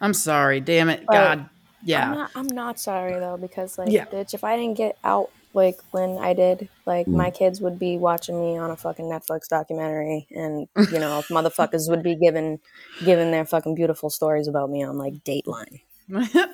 [0.00, 0.60] I'm sorry.
[0.60, 1.04] Damn it.
[1.06, 1.48] But God.
[1.82, 2.14] I'm Yeah.
[2.14, 4.06] not, I'm not sorry though because like Yeah.
[4.06, 7.34] bitch, if I didn't get out like when I did, like my mm.
[7.34, 12.02] kids would be watching me on a fucking Netflix documentary, and you know motherfuckers would
[12.02, 12.58] be giving
[13.04, 15.80] giving their fucking beautiful stories about me on like Dateline,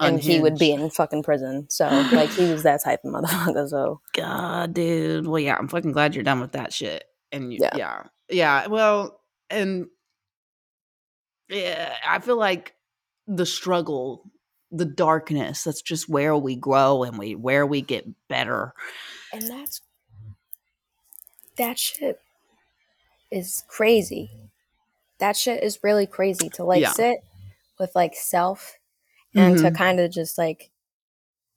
[0.00, 1.66] and he would be in fucking prison.
[1.70, 3.68] So like he was that type of motherfucker.
[3.68, 5.26] So God, dude.
[5.26, 7.04] Well, yeah, I'm fucking glad you're done with that shit.
[7.30, 7.76] And you, Yeah.
[7.76, 8.02] yeah.
[8.30, 9.20] yeah, Well,
[9.50, 9.86] and
[11.48, 12.74] yeah, I feel like
[13.26, 14.30] the struggle,
[14.70, 18.74] the darkness, that's just where we grow and we where we get better.
[19.32, 19.80] and that's
[21.56, 22.20] that shit
[23.30, 24.30] is crazy.
[25.18, 26.92] That shit is really crazy to like Yeah.
[26.92, 27.18] sit
[27.78, 28.78] with like self
[29.34, 29.76] and to Mhm.
[29.76, 30.70] kind of just like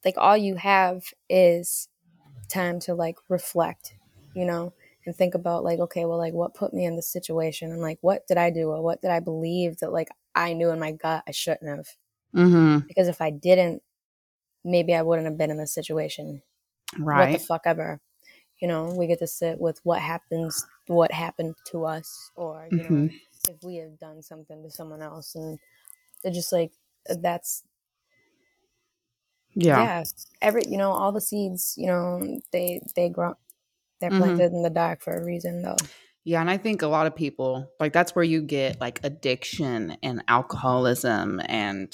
[0.05, 1.89] like all you have is
[2.49, 3.95] time to like reflect,
[4.35, 4.73] you know,
[5.05, 7.99] and think about like okay, well like what put me in this situation and like
[8.01, 10.91] what did I do or what did I believe that like I knew in my
[10.93, 11.87] gut I shouldn't have.
[12.35, 12.87] Mm-hmm.
[12.87, 13.81] because if I didn't,
[14.63, 16.41] maybe I wouldn't have been in this situation.
[16.99, 17.31] Right.
[17.33, 17.99] What the fuck ever.
[18.59, 22.83] You know, we get to sit with what happens, what happened to us, or you
[22.83, 23.19] know, Mhm.
[23.49, 25.59] if we have done something to someone else, and
[26.23, 26.71] they're just like
[27.09, 27.63] that's
[29.55, 29.77] Yeah.
[29.77, 30.03] yeah.
[30.41, 33.35] Every you know, all the seeds, you know, they they grow.
[33.99, 34.37] They're Mhm.
[34.37, 35.77] planted in the dark for a reason, though.
[36.23, 39.97] Yeah, and I think a lot of people like that's where you get like addiction
[40.03, 41.91] and alcoholism and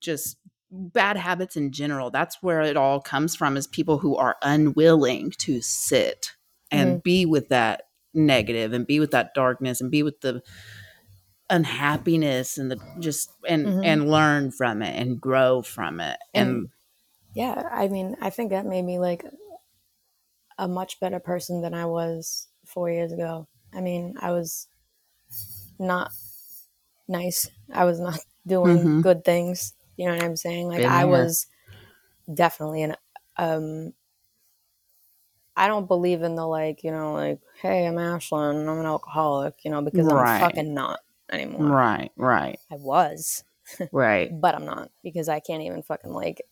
[0.00, 0.36] just
[0.70, 2.10] bad habits in general.
[2.10, 6.32] That's where it all comes from is people who are unwilling to sit
[6.70, 10.42] and be with that negative and be with that darkness and be with the
[11.50, 13.84] unhappiness and the just and Mhm.
[13.84, 16.18] and learn from it and grow from it.
[16.32, 16.68] And, And-
[17.34, 19.24] Yeah, I mean, I think that made me like
[20.58, 23.48] a much better person than I was four years ago.
[23.74, 24.68] I mean, I was
[25.78, 26.12] not
[27.08, 27.50] nice.
[27.72, 29.02] I was not doing Mhm.
[29.02, 29.74] good things.
[29.96, 30.68] You know what I'm saying?
[30.68, 31.06] Like Been I there.
[31.06, 31.46] was
[32.32, 32.96] definitely an
[33.36, 33.92] um
[35.56, 39.64] I don't believe in the like, you know, like, hey, I'm Ashlyn, I'm an alcoholic,
[39.64, 40.34] you know, because Right.
[40.34, 41.00] I'm fucking not
[41.30, 41.70] anymore.
[41.70, 43.44] right, right, I was,
[43.92, 44.30] right.
[44.40, 46.42] but I'm not because I can't even fucking like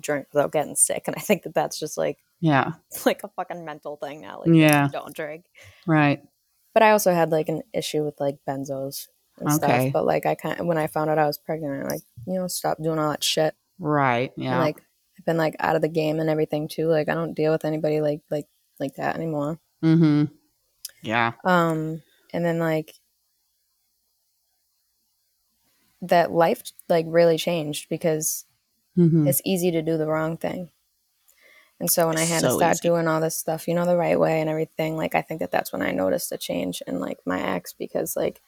[0.00, 1.04] drink without getting sick.
[1.06, 2.72] And I think that that's just like Yeah.
[3.06, 4.40] like a fucking mental thing now.
[4.40, 4.88] Like, Yeah.
[4.92, 5.44] don't drink.
[5.86, 6.22] Right.
[6.74, 9.08] But I also had like an issue with like benzos
[9.38, 9.56] and Okay.
[9.56, 9.92] stuff.
[9.92, 12.34] But like I kind of when I found out I was pregnant, I like you
[12.34, 13.54] know stop doing all that shit.
[13.78, 14.32] Right.
[14.36, 14.58] And, Yeah.
[14.58, 14.78] like
[15.18, 16.86] I've been like out of the game and everything too.
[16.88, 18.46] Like I don't deal with anybody like like
[18.80, 19.58] like that anymore.
[19.84, 20.24] mm-hmm.
[21.02, 21.32] Yeah.
[21.44, 22.02] Um,
[22.32, 22.94] and then like
[26.00, 28.44] that life like really changed because
[28.94, 29.26] Mm-hmm.
[29.26, 30.68] it's easy to do the wrong thing.
[31.82, 32.88] And so when I had to start easy.
[32.88, 35.50] doing all this stuff, you know, the right way and everything, like I think that
[35.50, 38.40] that's when I noticed a change in like my ex because like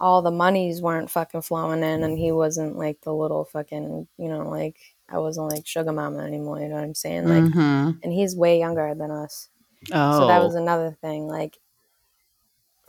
[0.00, 4.26] all the monies weren't fucking flowing in and he wasn't like the little fucking, you
[4.26, 7.28] know, like I wasn't like sugar mama anymore, you know what I'm saying?
[7.28, 7.90] Like mm-hmm.
[8.02, 9.50] and he's way younger than us.
[9.92, 10.20] Oh.
[10.20, 11.58] So that was another thing like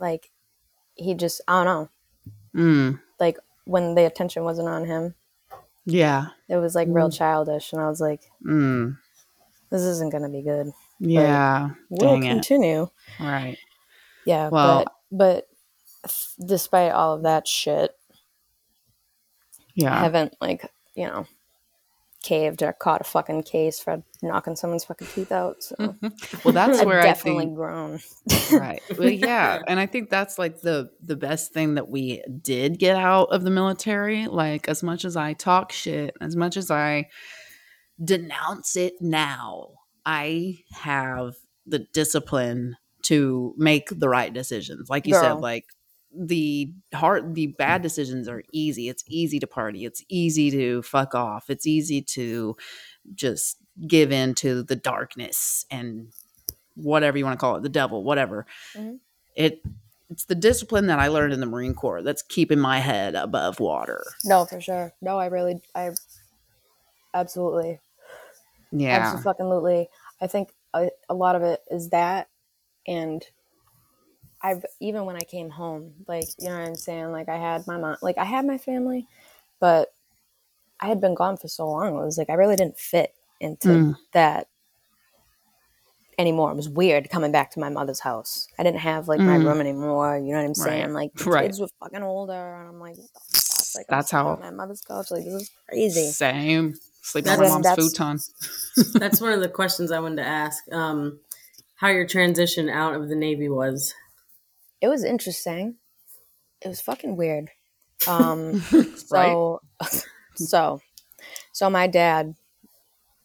[0.00, 0.30] like
[0.94, 1.88] he just I don't know,
[2.54, 3.00] Mm.
[3.20, 5.14] like when the attention wasn't on him,
[5.84, 6.28] Yeah.
[6.48, 8.96] it was like real childish and I was like Mm.
[9.74, 10.70] This isn't going to be good.
[11.00, 11.70] Yeah.
[11.90, 12.32] We'll Dang it.
[12.32, 12.88] continue.
[13.20, 13.58] Right.
[14.24, 15.48] Yeah, Well- but but
[16.46, 17.90] despite all of that shit,
[19.74, 19.94] yeah.
[19.94, 21.26] I haven't like you know
[22.22, 25.62] caved or caught a fucking case for knocking someone's fucking teeth out.
[25.62, 25.74] So
[26.44, 28.00] Well, that's where I've where I definitely think grown.
[28.52, 28.80] right.
[28.98, 32.96] Well, yeah, and I think that's like the the best thing that we did get
[32.96, 34.26] out of the military.
[34.26, 37.08] Like as much as I talk shit, as much as I
[38.02, 39.68] denounce it now,
[40.06, 41.34] I have
[41.66, 44.88] the discipline to make the right decisions.
[44.88, 45.22] Like you Girl.
[45.22, 45.66] said, like
[46.16, 48.88] the hard the bad decisions are easy.
[48.88, 49.84] It's easy to party.
[49.84, 51.50] It's easy to fuck off.
[51.50, 52.56] It's easy to
[53.14, 56.12] just give in to the darkness and
[56.76, 58.46] whatever you want to call it, the devil, whatever.
[58.74, 59.00] Mhm.
[59.34, 59.62] It
[60.10, 63.58] it's the discipline that I learned in the Marine Corps that's keeping my head above
[63.58, 64.04] water.
[64.24, 64.92] No, for sure.
[65.00, 65.90] No, I really, I
[67.14, 67.80] absolutely,
[68.76, 69.12] Yeah.
[69.14, 69.88] absolutely.
[70.20, 72.28] I think a, a lot of it is that,
[72.86, 73.24] and
[74.42, 77.12] I've even when I came home, like you know what I'm saying.
[77.12, 79.06] Like I had my mom, like I had my family,
[79.60, 79.92] but
[80.80, 81.94] I had been gone for so long.
[81.96, 83.96] It was like I really didn't fit into Mm.
[84.12, 84.48] that
[86.18, 86.50] anymore.
[86.52, 88.48] It was weird coming back to my mother's house.
[88.58, 89.44] I didn't have like my Mm.
[89.46, 90.18] room anymore.
[90.18, 90.92] You know what I'm saying?
[90.92, 91.04] Right.
[91.04, 91.46] Like the Right.
[91.46, 93.74] kids were fucking older, and I'm like, what the fuck?
[93.76, 95.10] Like, I'm That's how- my mother's couch.
[95.10, 96.10] Like this is crazy.
[96.10, 96.74] Same.
[97.04, 98.18] Sleep on That's- my mom's that's- futon.
[99.00, 100.62] That's one of the questions I wanted to ask.
[100.72, 101.20] Um,
[101.76, 103.92] how your transition out of the Navy was.
[104.80, 105.76] It was interesting.
[106.62, 107.50] It was fucking weird.
[108.08, 108.60] Um,
[108.96, 109.60] so,
[110.34, 110.80] so,
[111.52, 112.34] so my dad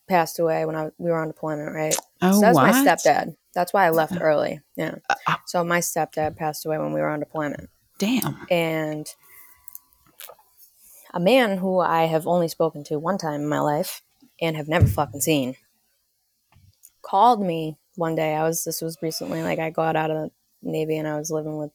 [0.09, 1.95] passed away when I we were on deployment, right?
[2.21, 3.35] Oh, so that's my stepdad.
[3.55, 4.59] That's why I left early.
[4.75, 4.95] Yeah.
[5.09, 8.45] uh, So my stepdad passed away when we were on deployment, Damn.
[8.51, 9.07] and
[11.13, 14.01] a man who I have only spoken to one time in my life
[14.41, 15.55] and have never fucking seen
[17.01, 18.35] called me one day.
[18.35, 20.31] I was this was recently like I got out of the
[20.61, 21.71] Navy and I was living with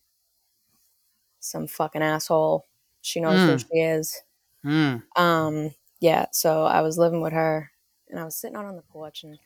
[1.41, 2.65] some fucking asshole.
[3.03, 3.61] She knows who Mm.
[3.61, 4.23] she is.
[4.65, 5.03] Mm.
[5.17, 7.71] Um, yeah, so I was living with her
[8.09, 9.39] and I was sitting out on the porch and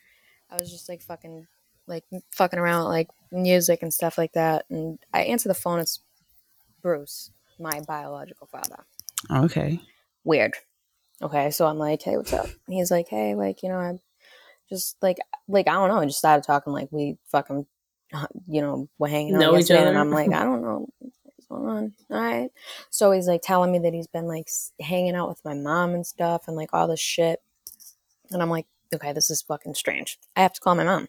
[0.50, 1.46] I was just like fucking
[1.86, 4.66] like fucking around with like music and stuff like that.
[4.70, 6.00] And I answer the phone, it's
[6.82, 8.84] Bruce, my biological father.
[9.30, 9.80] Okay.
[10.24, 10.54] Weird.
[11.20, 12.46] Okay, so I'm like, hey, what's up?
[12.46, 13.98] And he's like, hey, like, you know, I
[14.68, 17.66] just like like I don't know, I just started talking like we fucking
[18.12, 19.98] uh, you know, we're hanging out Know yesterday, and?
[19.98, 20.88] I'm like, I don't know.
[20.98, 21.92] what's going on?
[22.10, 22.50] All right.
[22.90, 24.48] So he's like telling me that he's been like
[24.80, 27.40] hanging out with my mom and stuff and like all this shit.
[28.30, 30.18] And I'm like, okay, this is fucking strange.
[30.36, 31.08] I have to call my mom.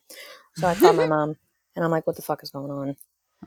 [0.55, 1.35] So I call my mom
[1.75, 2.95] and I'm like, what the fuck is going on?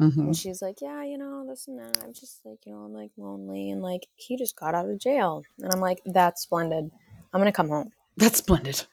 [0.01, 0.17] Mhm.
[0.19, 2.03] And she's like, yeah, you know, this and that.
[2.03, 3.71] I'm just like, you know, I'm like lonely.
[3.71, 5.43] And like, he just got out of jail.
[5.63, 6.91] And I'm like, that's splendid.
[7.33, 7.93] I'm going to come home.
[8.17, 8.85] That's splendid.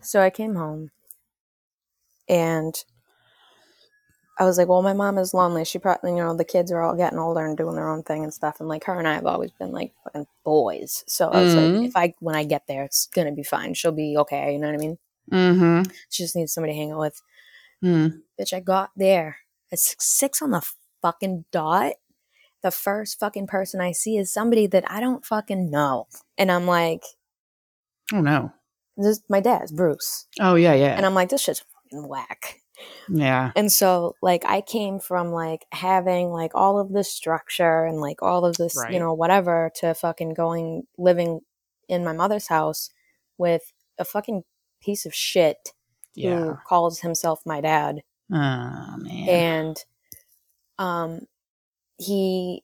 [0.00, 0.92] So I came home
[2.28, 2.74] and
[4.38, 5.64] I was like, well, my mom is lonely.
[5.64, 8.22] She probably, you know, the kids are all getting older and doing their own thing
[8.22, 8.60] and stuff.
[8.60, 11.02] And like her and I have always been like fucking boys.
[11.08, 11.56] So I was Mhm.
[11.80, 13.74] like, if I, when I get there, it's going to be fine.
[13.74, 14.52] She'll be okay.
[14.52, 14.98] You know what I mean?
[15.32, 15.90] Mm-hmm.
[16.08, 17.20] She just needs somebody to hang out with.
[17.82, 18.22] Mm.
[18.40, 19.38] Bitch, I got there
[19.72, 20.62] at six, on the
[21.02, 21.94] fucking dot.
[22.62, 26.06] The first fucking person I see is somebody that I don't fucking know.
[26.36, 27.02] And I'm like,
[28.12, 28.52] Oh no.
[28.96, 30.26] this my dad's Bruce.
[30.40, 30.96] Oh yeah, yeah.
[30.96, 32.56] And I'm like, this shit's fucking whack.
[33.08, 33.52] yeah.
[33.54, 38.22] And so like I came from like having like all of this structure and like
[38.22, 38.92] all of this, Right.
[38.92, 41.40] you know, whatever to fucking going living
[41.88, 42.90] in my mother's house
[43.36, 44.42] with a fucking
[44.82, 45.72] piece of shit
[46.14, 46.38] Yeah.
[46.40, 48.02] who calls himself my dad.
[48.30, 49.28] Oh man.
[49.28, 49.84] And
[50.78, 51.20] um
[51.98, 52.62] he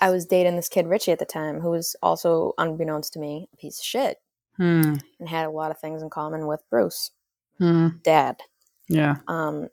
[0.00, 3.48] I was dating this kid Richie at the time who was also unbeknownst to me
[3.52, 4.18] a piece of shit
[4.56, 4.94] Hmm.
[5.20, 7.10] and had a lot of things in common with Bruce,
[7.58, 7.88] Hmm.
[8.02, 8.40] dad.
[8.88, 9.16] Yeah.
[9.28, 9.68] Um,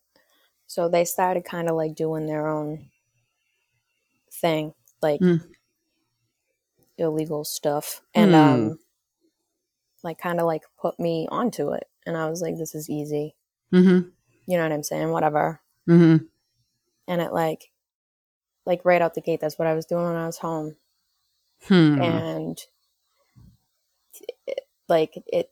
[0.68, 2.90] so they started kind of like doing their own
[4.32, 5.42] thing, like Mm.
[6.98, 8.36] illegal stuff, and Hmm.
[8.36, 8.80] um,
[10.04, 11.88] like kind of like put me onto it.
[12.06, 13.36] And I was like, "This is easy,"
[13.74, 14.10] Mm-hmm.
[14.48, 15.10] You know what I'm saying?
[15.12, 15.60] Whatever.
[15.88, 16.26] Mm-hmm.
[17.08, 17.72] And it like,
[18.66, 20.76] like right out the gate, that's what I was doing when I was home,
[21.68, 22.02] Hmm.
[22.02, 22.60] and
[24.48, 25.52] it, like it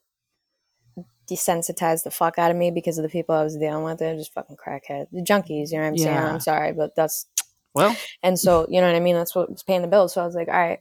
[1.30, 4.00] desensitized the fuck out of me because of the people I was dealing with.
[4.00, 5.72] They're just fucking crackheads, the junkies.
[5.72, 6.18] You know what I'm saying?
[6.18, 7.26] I'm sorry, but that's
[7.74, 7.96] Well.
[8.22, 9.16] And so, you know what I mean?
[9.16, 10.14] That's what was paying the bills.
[10.14, 10.80] So I was like, all right,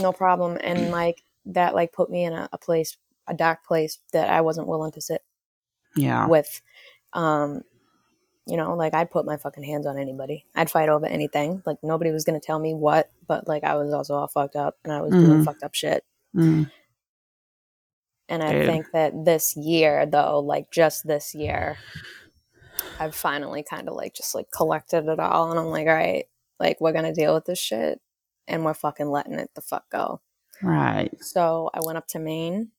[0.00, 0.58] no problem.
[0.62, 4.40] And like that like put me in a, a place, a dark place that I
[4.40, 5.22] wasn't willing to sit
[5.96, 6.26] Yeah.
[6.26, 6.60] with.
[7.12, 7.62] Um,
[8.46, 10.44] you know, like I'd put my fucking hands on anybody.
[10.54, 11.62] I'd fight over anything.
[11.66, 14.76] Like nobody was gonna tell me what, but like I was also all fucked up
[14.84, 15.44] and I was doing Mhm.
[15.44, 16.04] fucked up shit.
[16.34, 16.70] Mm.
[18.28, 18.66] And I Dude.
[18.66, 21.76] think that this year though, like just this year,
[22.98, 26.26] I've finally kind of like just like collected it all and I'm like, all right,
[26.58, 28.00] like we're gonna deal with this shit
[28.48, 30.20] and we're fucking letting it the fuck go.
[30.62, 31.10] Right.
[31.22, 32.70] So I went up to Maine.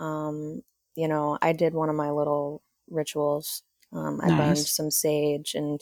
[0.00, 0.62] Um,
[0.94, 3.62] you know, I did one of my little rituals.
[3.92, 5.80] Um, I burned some sage and,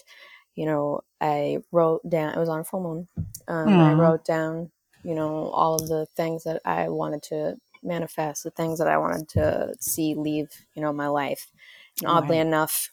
[0.55, 3.09] you know, I wrote down, it was on a full moon.
[3.49, 4.71] Um, I wrote down,
[5.03, 8.99] you know, all of the things that I wanted to manifest, the things that I
[8.99, 11.51] wanted to see leave, you know, my life.
[12.01, 12.47] And oddly Right.
[12.47, 12.91] enough,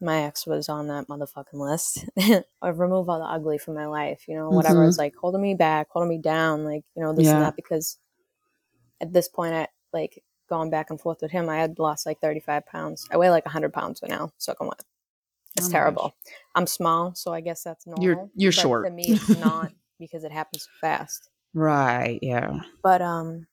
[0.00, 2.04] my ex was on that motherfucking list.
[2.62, 4.88] Remove all the ugly from my life, you know, whatever Mhm.
[4.88, 7.32] is like holding me back, holding me down, like, you know, this Yeah.
[7.34, 7.56] and that.
[7.56, 7.98] Because
[9.00, 12.20] at this point, I like going back and forth with him, I had lost like
[12.20, 13.06] 35 pounds.
[13.10, 14.82] I weigh like 100 pounds by now, So soaking wet.
[15.56, 16.02] It's Oh terrible.
[16.02, 16.32] gosh.
[16.54, 18.04] I'm small, so I guess that's normal.
[18.04, 18.84] You're- you're but short.
[18.86, 21.30] To me, it's not because it happens fast.
[21.54, 22.18] Right.
[22.22, 22.60] Yeah.
[22.82, 23.46] But um,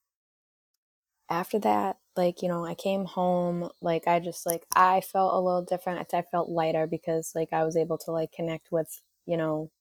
[1.30, 3.70] after that, like you know, I came home.
[3.82, 6.08] Like I just like I felt a little different.
[6.14, 9.72] I felt lighter because like I was able to like connect with you know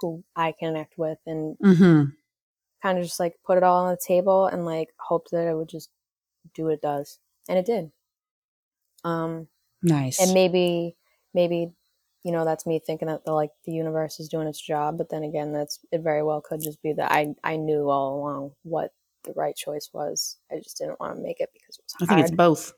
[0.00, 2.10] who I connect with and Mm-hmm.
[2.82, 5.54] kind of just like put it all on the table and like hope that it
[5.56, 5.90] would just
[6.54, 7.18] do what it does,
[7.48, 7.90] and it did.
[9.04, 9.48] Um,
[9.82, 10.20] Nice.
[10.20, 10.96] and maybe
[11.32, 11.72] maybe
[12.22, 15.08] you know that's me thinking that the like the universe is doing its job but
[15.08, 18.52] then again that's it very well could just be that i i knew all along
[18.62, 18.92] what
[19.24, 22.12] the right choice was i just didn't want to make it because it was I
[22.12, 22.72] hard think it's both.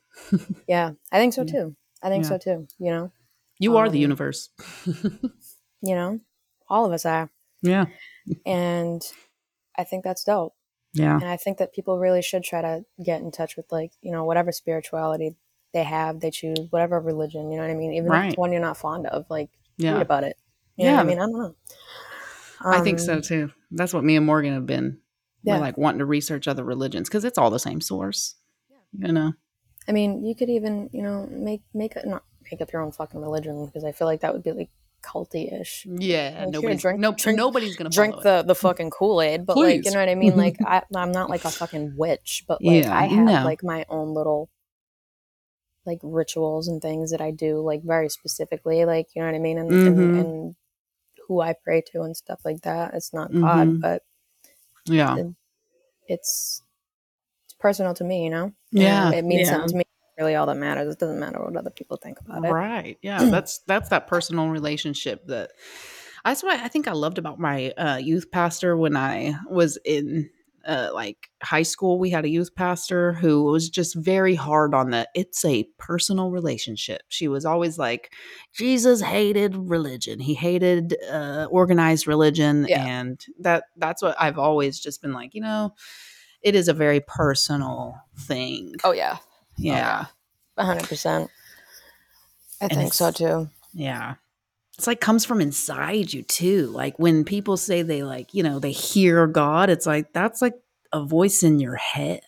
[0.68, 2.28] yeah i think so too i think Yeah.
[2.28, 3.10] so too you know
[3.58, 4.50] You are the Um, universe.
[4.86, 6.20] you know
[6.68, 7.28] all of us are
[7.62, 7.86] yeah.
[8.46, 9.02] and
[9.76, 10.54] i think that's dope
[10.94, 11.14] Yeah.
[11.14, 14.12] and i think that people really should try to get in touch with like you
[14.12, 15.34] know whatever spirituality
[15.72, 18.52] they have they choose whatever religion you know what i mean even if it's one
[18.52, 20.36] you're not fond of like read about it
[20.76, 21.00] you Yeah.
[21.00, 21.54] i mean i don't know
[22.64, 23.50] I think Um, so too.
[23.72, 24.98] That's what me and Morgan have been.
[25.42, 25.54] Yeah.
[25.56, 28.36] We're like wanting to research other religions because it's all the same source.
[28.70, 29.06] Yeah.
[29.08, 29.32] You know.
[29.88, 33.20] I mean, you could even, you know, make make not make up your own fucking
[33.20, 34.70] religion because I feel like that would be like
[35.02, 35.84] culty ish.
[35.86, 36.30] Yeah.
[36.40, 38.22] here, nobody's drink- no, drink- nobody's gonna Drink it.
[38.22, 40.36] the the fucking Kool Aid, but like you know what I mean.
[40.36, 43.44] Like I, I'm not like a fucking witch, but like Yeah, I have no.
[43.44, 44.48] like my own little
[45.84, 49.40] like rituals and things that I do like very specifically, like you know what I
[49.40, 49.86] mean, and Mhm.
[49.86, 50.54] and, and
[51.28, 52.94] who I pray to and stuff like that.
[52.94, 53.80] It's not God, Mhm.
[53.80, 54.02] but
[54.86, 55.16] Yeah.
[55.16, 55.32] it's
[56.08, 56.62] it's
[57.58, 58.52] personal to me, you know.
[58.70, 59.06] Yeah.
[59.06, 59.54] And it means Yeah.
[59.54, 59.84] something to me.
[60.18, 60.92] Really, all that matters.
[60.92, 62.50] It doesn't matter what other people think about it.
[62.50, 62.98] Right.
[63.02, 63.24] Yeah.
[63.30, 65.52] That's that's that personal relationship that
[66.24, 70.30] That's what I think I loved about my uh, youth pastor when I was in
[70.64, 71.98] uh, like high school.
[71.98, 76.30] We had a youth pastor who was just very hard on the it's a personal
[76.30, 77.02] relationship.
[77.08, 78.12] She was always like,
[78.54, 80.20] Jesus hated religion.
[80.20, 82.84] He hated uh, organized religion, Yeah.
[82.86, 85.34] and that that's what I've always just been like.
[85.34, 85.74] You know,
[86.42, 88.74] it is a very personal thing.
[88.84, 89.16] Oh yeah,
[89.56, 90.06] yeah.
[90.58, 91.30] hundred percent.
[92.60, 93.48] I And think so too.
[93.74, 94.14] Yeah.
[94.78, 96.66] It's like comes from inside you too.
[96.68, 100.54] Like when people say they like, you know, they hear God, it's like that's like
[100.92, 102.20] a voice in your head,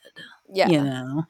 [0.52, 1.24] Yeah, you know.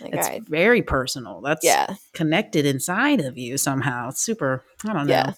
[0.00, 1.40] like, It's I- very personal.
[1.40, 4.08] That's yeah, connected inside of you somehow.
[4.10, 5.12] It's super, I don't know.
[5.26, 5.32] Yeah.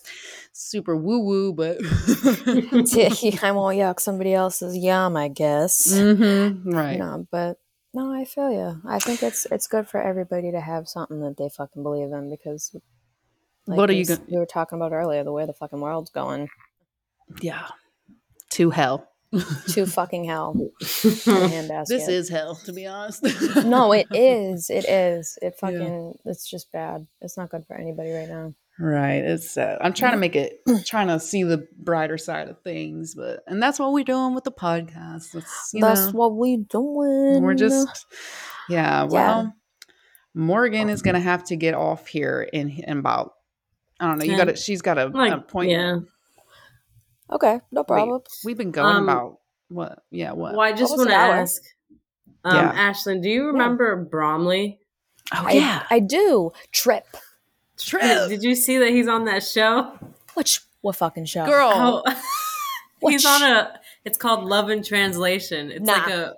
[0.54, 5.88] Super woo woo, but I won't yuck somebody else's yum, I guess.
[5.90, 6.98] Mhm, right.
[6.98, 7.58] No, but
[7.94, 8.80] no, I feel you.
[8.86, 12.30] I think it's it's good for everybody to have something that they fucking believe in
[12.30, 12.74] because.
[13.66, 16.48] Like What are you We were talking about earlier the way the fucking world's going
[17.40, 17.68] Yeah.
[18.50, 19.08] To hell.
[19.68, 20.54] to fucking hell.
[20.80, 21.16] This
[22.08, 23.22] is hell, to be honest.
[23.64, 24.68] no, it is.
[24.68, 25.38] It is.
[25.40, 25.60] It Yeah.
[25.60, 26.18] fucking.
[26.24, 27.06] It's just bad.
[27.20, 28.52] It's not good for anybody right now.
[28.78, 29.22] Right.
[29.24, 29.78] It's sad.
[29.80, 33.62] I'm trying to make it trying to see the brighter side of things, but and
[33.62, 35.34] that's what we're doing with the podcast.
[35.72, 37.42] You That's know, what we're doing.
[37.42, 38.06] we're just
[38.68, 39.54] yeah, well
[40.34, 43.34] Morgan is gonna have to get off here in in about
[44.00, 46.08] I don't know, you got it she's got a Like, appointment.
[47.30, 47.34] yeah.
[47.34, 47.60] okay.
[47.70, 48.22] No problem.
[48.44, 50.52] we've been going Um, about what yeah, what?
[50.52, 51.62] Well, I just want to ask,
[52.44, 52.90] um, Yeah.
[52.90, 54.80] Ashlyn, do you remember Bromley?
[55.34, 55.82] oh I, yeah.
[55.90, 56.52] I do.
[56.72, 57.06] Trip.
[57.78, 58.28] Trip.
[58.28, 59.98] Did you see that he's on that show?
[60.34, 60.58] What?
[60.82, 61.44] What fucking show?
[61.46, 61.70] Girl.
[61.74, 62.02] Oh,
[63.00, 63.78] What he's on a.
[64.04, 65.70] It's called Love and Translation.
[65.70, 65.92] It's Nah.
[65.92, 66.34] like a.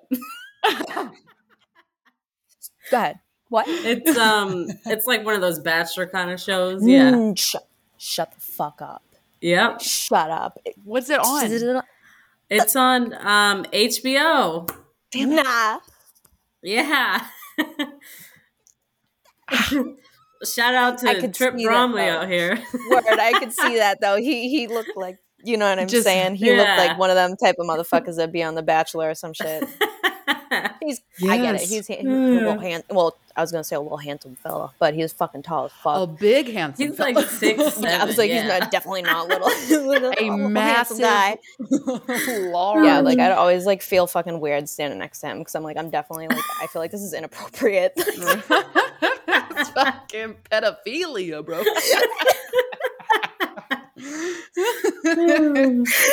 [2.91, 3.21] Go ahead.
[3.49, 3.67] What?
[3.69, 4.67] It's um.
[4.87, 6.87] It's like one of those bachelor kind of shows.
[6.87, 7.11] Yeah.
[7.13, 7.67] Mm, shut,
[7.99, 9.03] shut the fuck up.
[9.41, 9.81] Yep.
[9.81, 10.59] Shut up.
[10.85, 11.83] What's it on?
[12.51, 14.69] It's on um HBO.
[15.15, 15.79] Nah.
[16.63, 17.27] Yeah.
[20.45, 22.51] Shout out I to could Trip see that, Bromley out here.
[22.91, 23.05] Word.
[23.09, 24.17] I could see that though.
[24.17, 26.37] He he looked like you know what I'm Just- saying.
[26.37, 26.57] He yeah.
[26.57, 29.33] looked like one of them type of motherfuckers that be on The Bachelor or some
[29.33, 29.65] shit.
[30.81, 31.61] He's I get it.
[31.63, 31.71] Yes.
[31.71, 32.63] He's, he's a little mm.
[32.63, 32.85] hand.
[32.91, 35.73] Well, I was gonna say a little handsome fella, but he was fucking tall as
[35.73, 35.97] fuck.
[35.97, 37.29] a big handsome He's like fella.
[37.29, 39.49] six, yeah, I was like, he's not definitely not little.
[39.89, 42.51] little a little massive handsome guy.
[42.51, 42.85] large.
[42.85, 45.77] Yeah, like I'd always like feel fucking weird standing next to him because I'm like
[45.77, 47.95] I'm definitely like I feel like this is inappropriate.
[49.57, 51.59] It's fucking pedophilia, bro.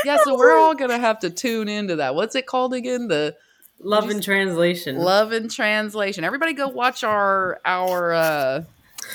[0.05, 2.15] yeah, so we're all gonna have to tune into that.
[2.15, 3.07] What's it called again?
[3.07, 3.35] The
[3.79, 4.97] Love and Translation.
[4.97, 6.23] Love and Translation.
[6.23, 8.63] Everybody go watch our our uh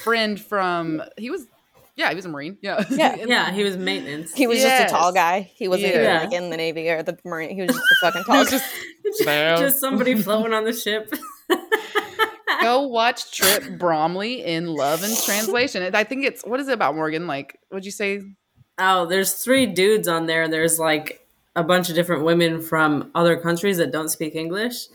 [0.03, 1.47] friend from he was
[1.97, 2.59] yeah, he was a Marine.
[2.61, 2.85] Yeah.
[2.91, 3.17] Yeah.
[3.27, 4.33] Yeah, he was maintenance.
[4.35, 5.51] he was just a tall guy.
[5.55, 7.55] He wasn't even like in the Navy or the Marine.
[7.55, 8.45] He was just a fucking tall.
[8.45, 8.61] guy.
[9.25, 9.59] Bam.
[9.59, 11.13] just somebody floating on the ship.
[12.63, 15.95] Go watch Trip Bromley in Love and Translation.
[15.95, 17.27] I think it's what is it about Morgan?
[17.27, 18.23] Like, what'd you say?
[18.79, 20.49] Oh, there's three dudes on there.
[20.49, 24.87] There's like a bunch of different women from other countries that don't speak English.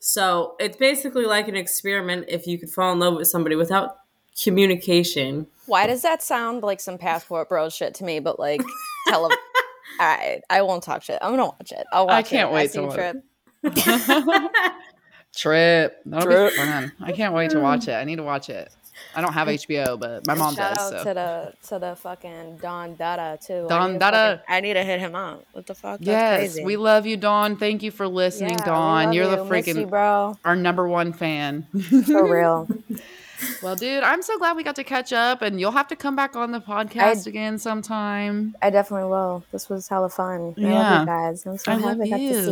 [0.00, 3.96] So it's basically like an experiment if you could fall in love with somebody without
[4.42, 5.46] communication.
[5.66, 8.20] Why does that sound like some passport bro shit to me?
[8.20, 8.62] But like,
[9.08, 9.36] tell him.
[9.98, 11.18] All right, I won't talk shit.
[11.20, 11.86] I'm gonna watch it.
[11.92, 12.54] I'll watch I can't it.
[12.54, 13.24] wait I to watch Trip.
[15.34, 16.00] Trip.
[16.06, 16.52] That'll Trip.
[16.52, 16.92] be fun.
[17.00, 17.62] I can't wait to mm.
[17.62, 17.92] watch it.
[17.92, 18.72] I need to watch it.
[19.14, 20.92] I don't have HBO, but my mom Shout does.
[20.92, 21.04] out So.
[21.04, 23.66] to the to the fucking Don Dada too.
[23.68, 24.16] Don need to Dada.
[24.40, 25.44] fucking- I need to hit him up.
[25.52, 26.00] What the fuck?
[26.00, 26.64] That's Yes, crazy.
[26.64, 27.56] we love you, Don.
[27.56, 29.04] Thank you for listening, Yeah, we Dawn.
[29.06, 29.50] love You're the you.
[29.50, 30.36] Miss you, freaking bro.
[30.44, 31.66] our number one fan.
[32.06, 32.68] For real.
[33.62, 36.16] well, dude, I'm so glad we got to catch up, and you'll have to come
[36.16, 38.54] back on the podcast again sometime.
[38.62, 39.44] I definitely will.
[39.52, 40.54] This was hella fun.
[40.56, 40.72] I Yeah.
[40.72, 41.46] love you guys.
[41.46, 42.44] I'm so I happy love I got to you.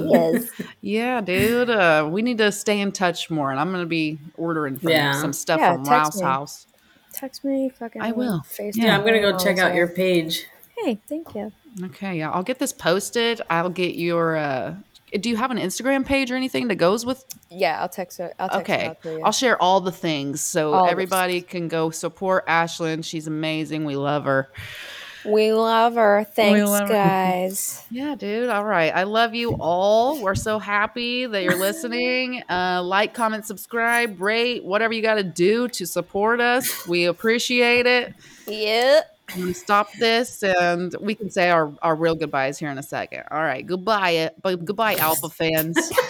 [0.43, 0.66] see you.
[0.80, 1.70] Yeah, dude.
[1.70, 5.20] Uh, we need to stay in touch more, and I'm gonna be ordering from Yeah.
[5.20, 6.20] some stuff Yeah, from text Rouse.
[6.22, 6.66] House.
[7.12, 8.01] Text me, fucking.
[8.03, 8.43] I will.
[8.49, 10.47] FaceTime Yeah, I'm gonna go check that out your page.
[10.76, 11.51] Hey, thank you.
[11.82, 13.41] Okay, yeah, I'll get this posted.
[13.51, 14.36] I'll get your.
[14.36, 14.74] Uh,
[15.21, 17.25] do you have an Instagram page or anything that goes with?
[17.51, 18.35] Yeah, I'll text it.
[18.39, 19.23] I'll text Okay, out to you.
[19.25, 23.05] I'll share all the things so All everybody can go support Ashlyn.
[23.05, 23.85] She's amazing.
[23.85, 24.51] We love her.
[25.25, 26.25] we love her.
[26.25, 26.95] Thanks, love her.
[26.95, 27.85] guys.
[27.91, 28.51] Yeah, dude.
[28.51, 28.95] All right.
[28.95, 30.21] I love you all.
[30.23, 32.43] We're so happy that you're listening.
[32.51, 36.87] Uh, like, comment, subscribe, rate, whatever you got to do to support us.
[36.87, 38.15] We appreciate it.
[38.47, 39.01] Yeah.
[39.35, 43.24] To stop this and we can say our, our real goodbyes here in a second.
[43.31, 43.66] All right.
[43.66, 44.31] Goodbye.
[44.43, 45.76] uh, Goodbye, Alpha fans.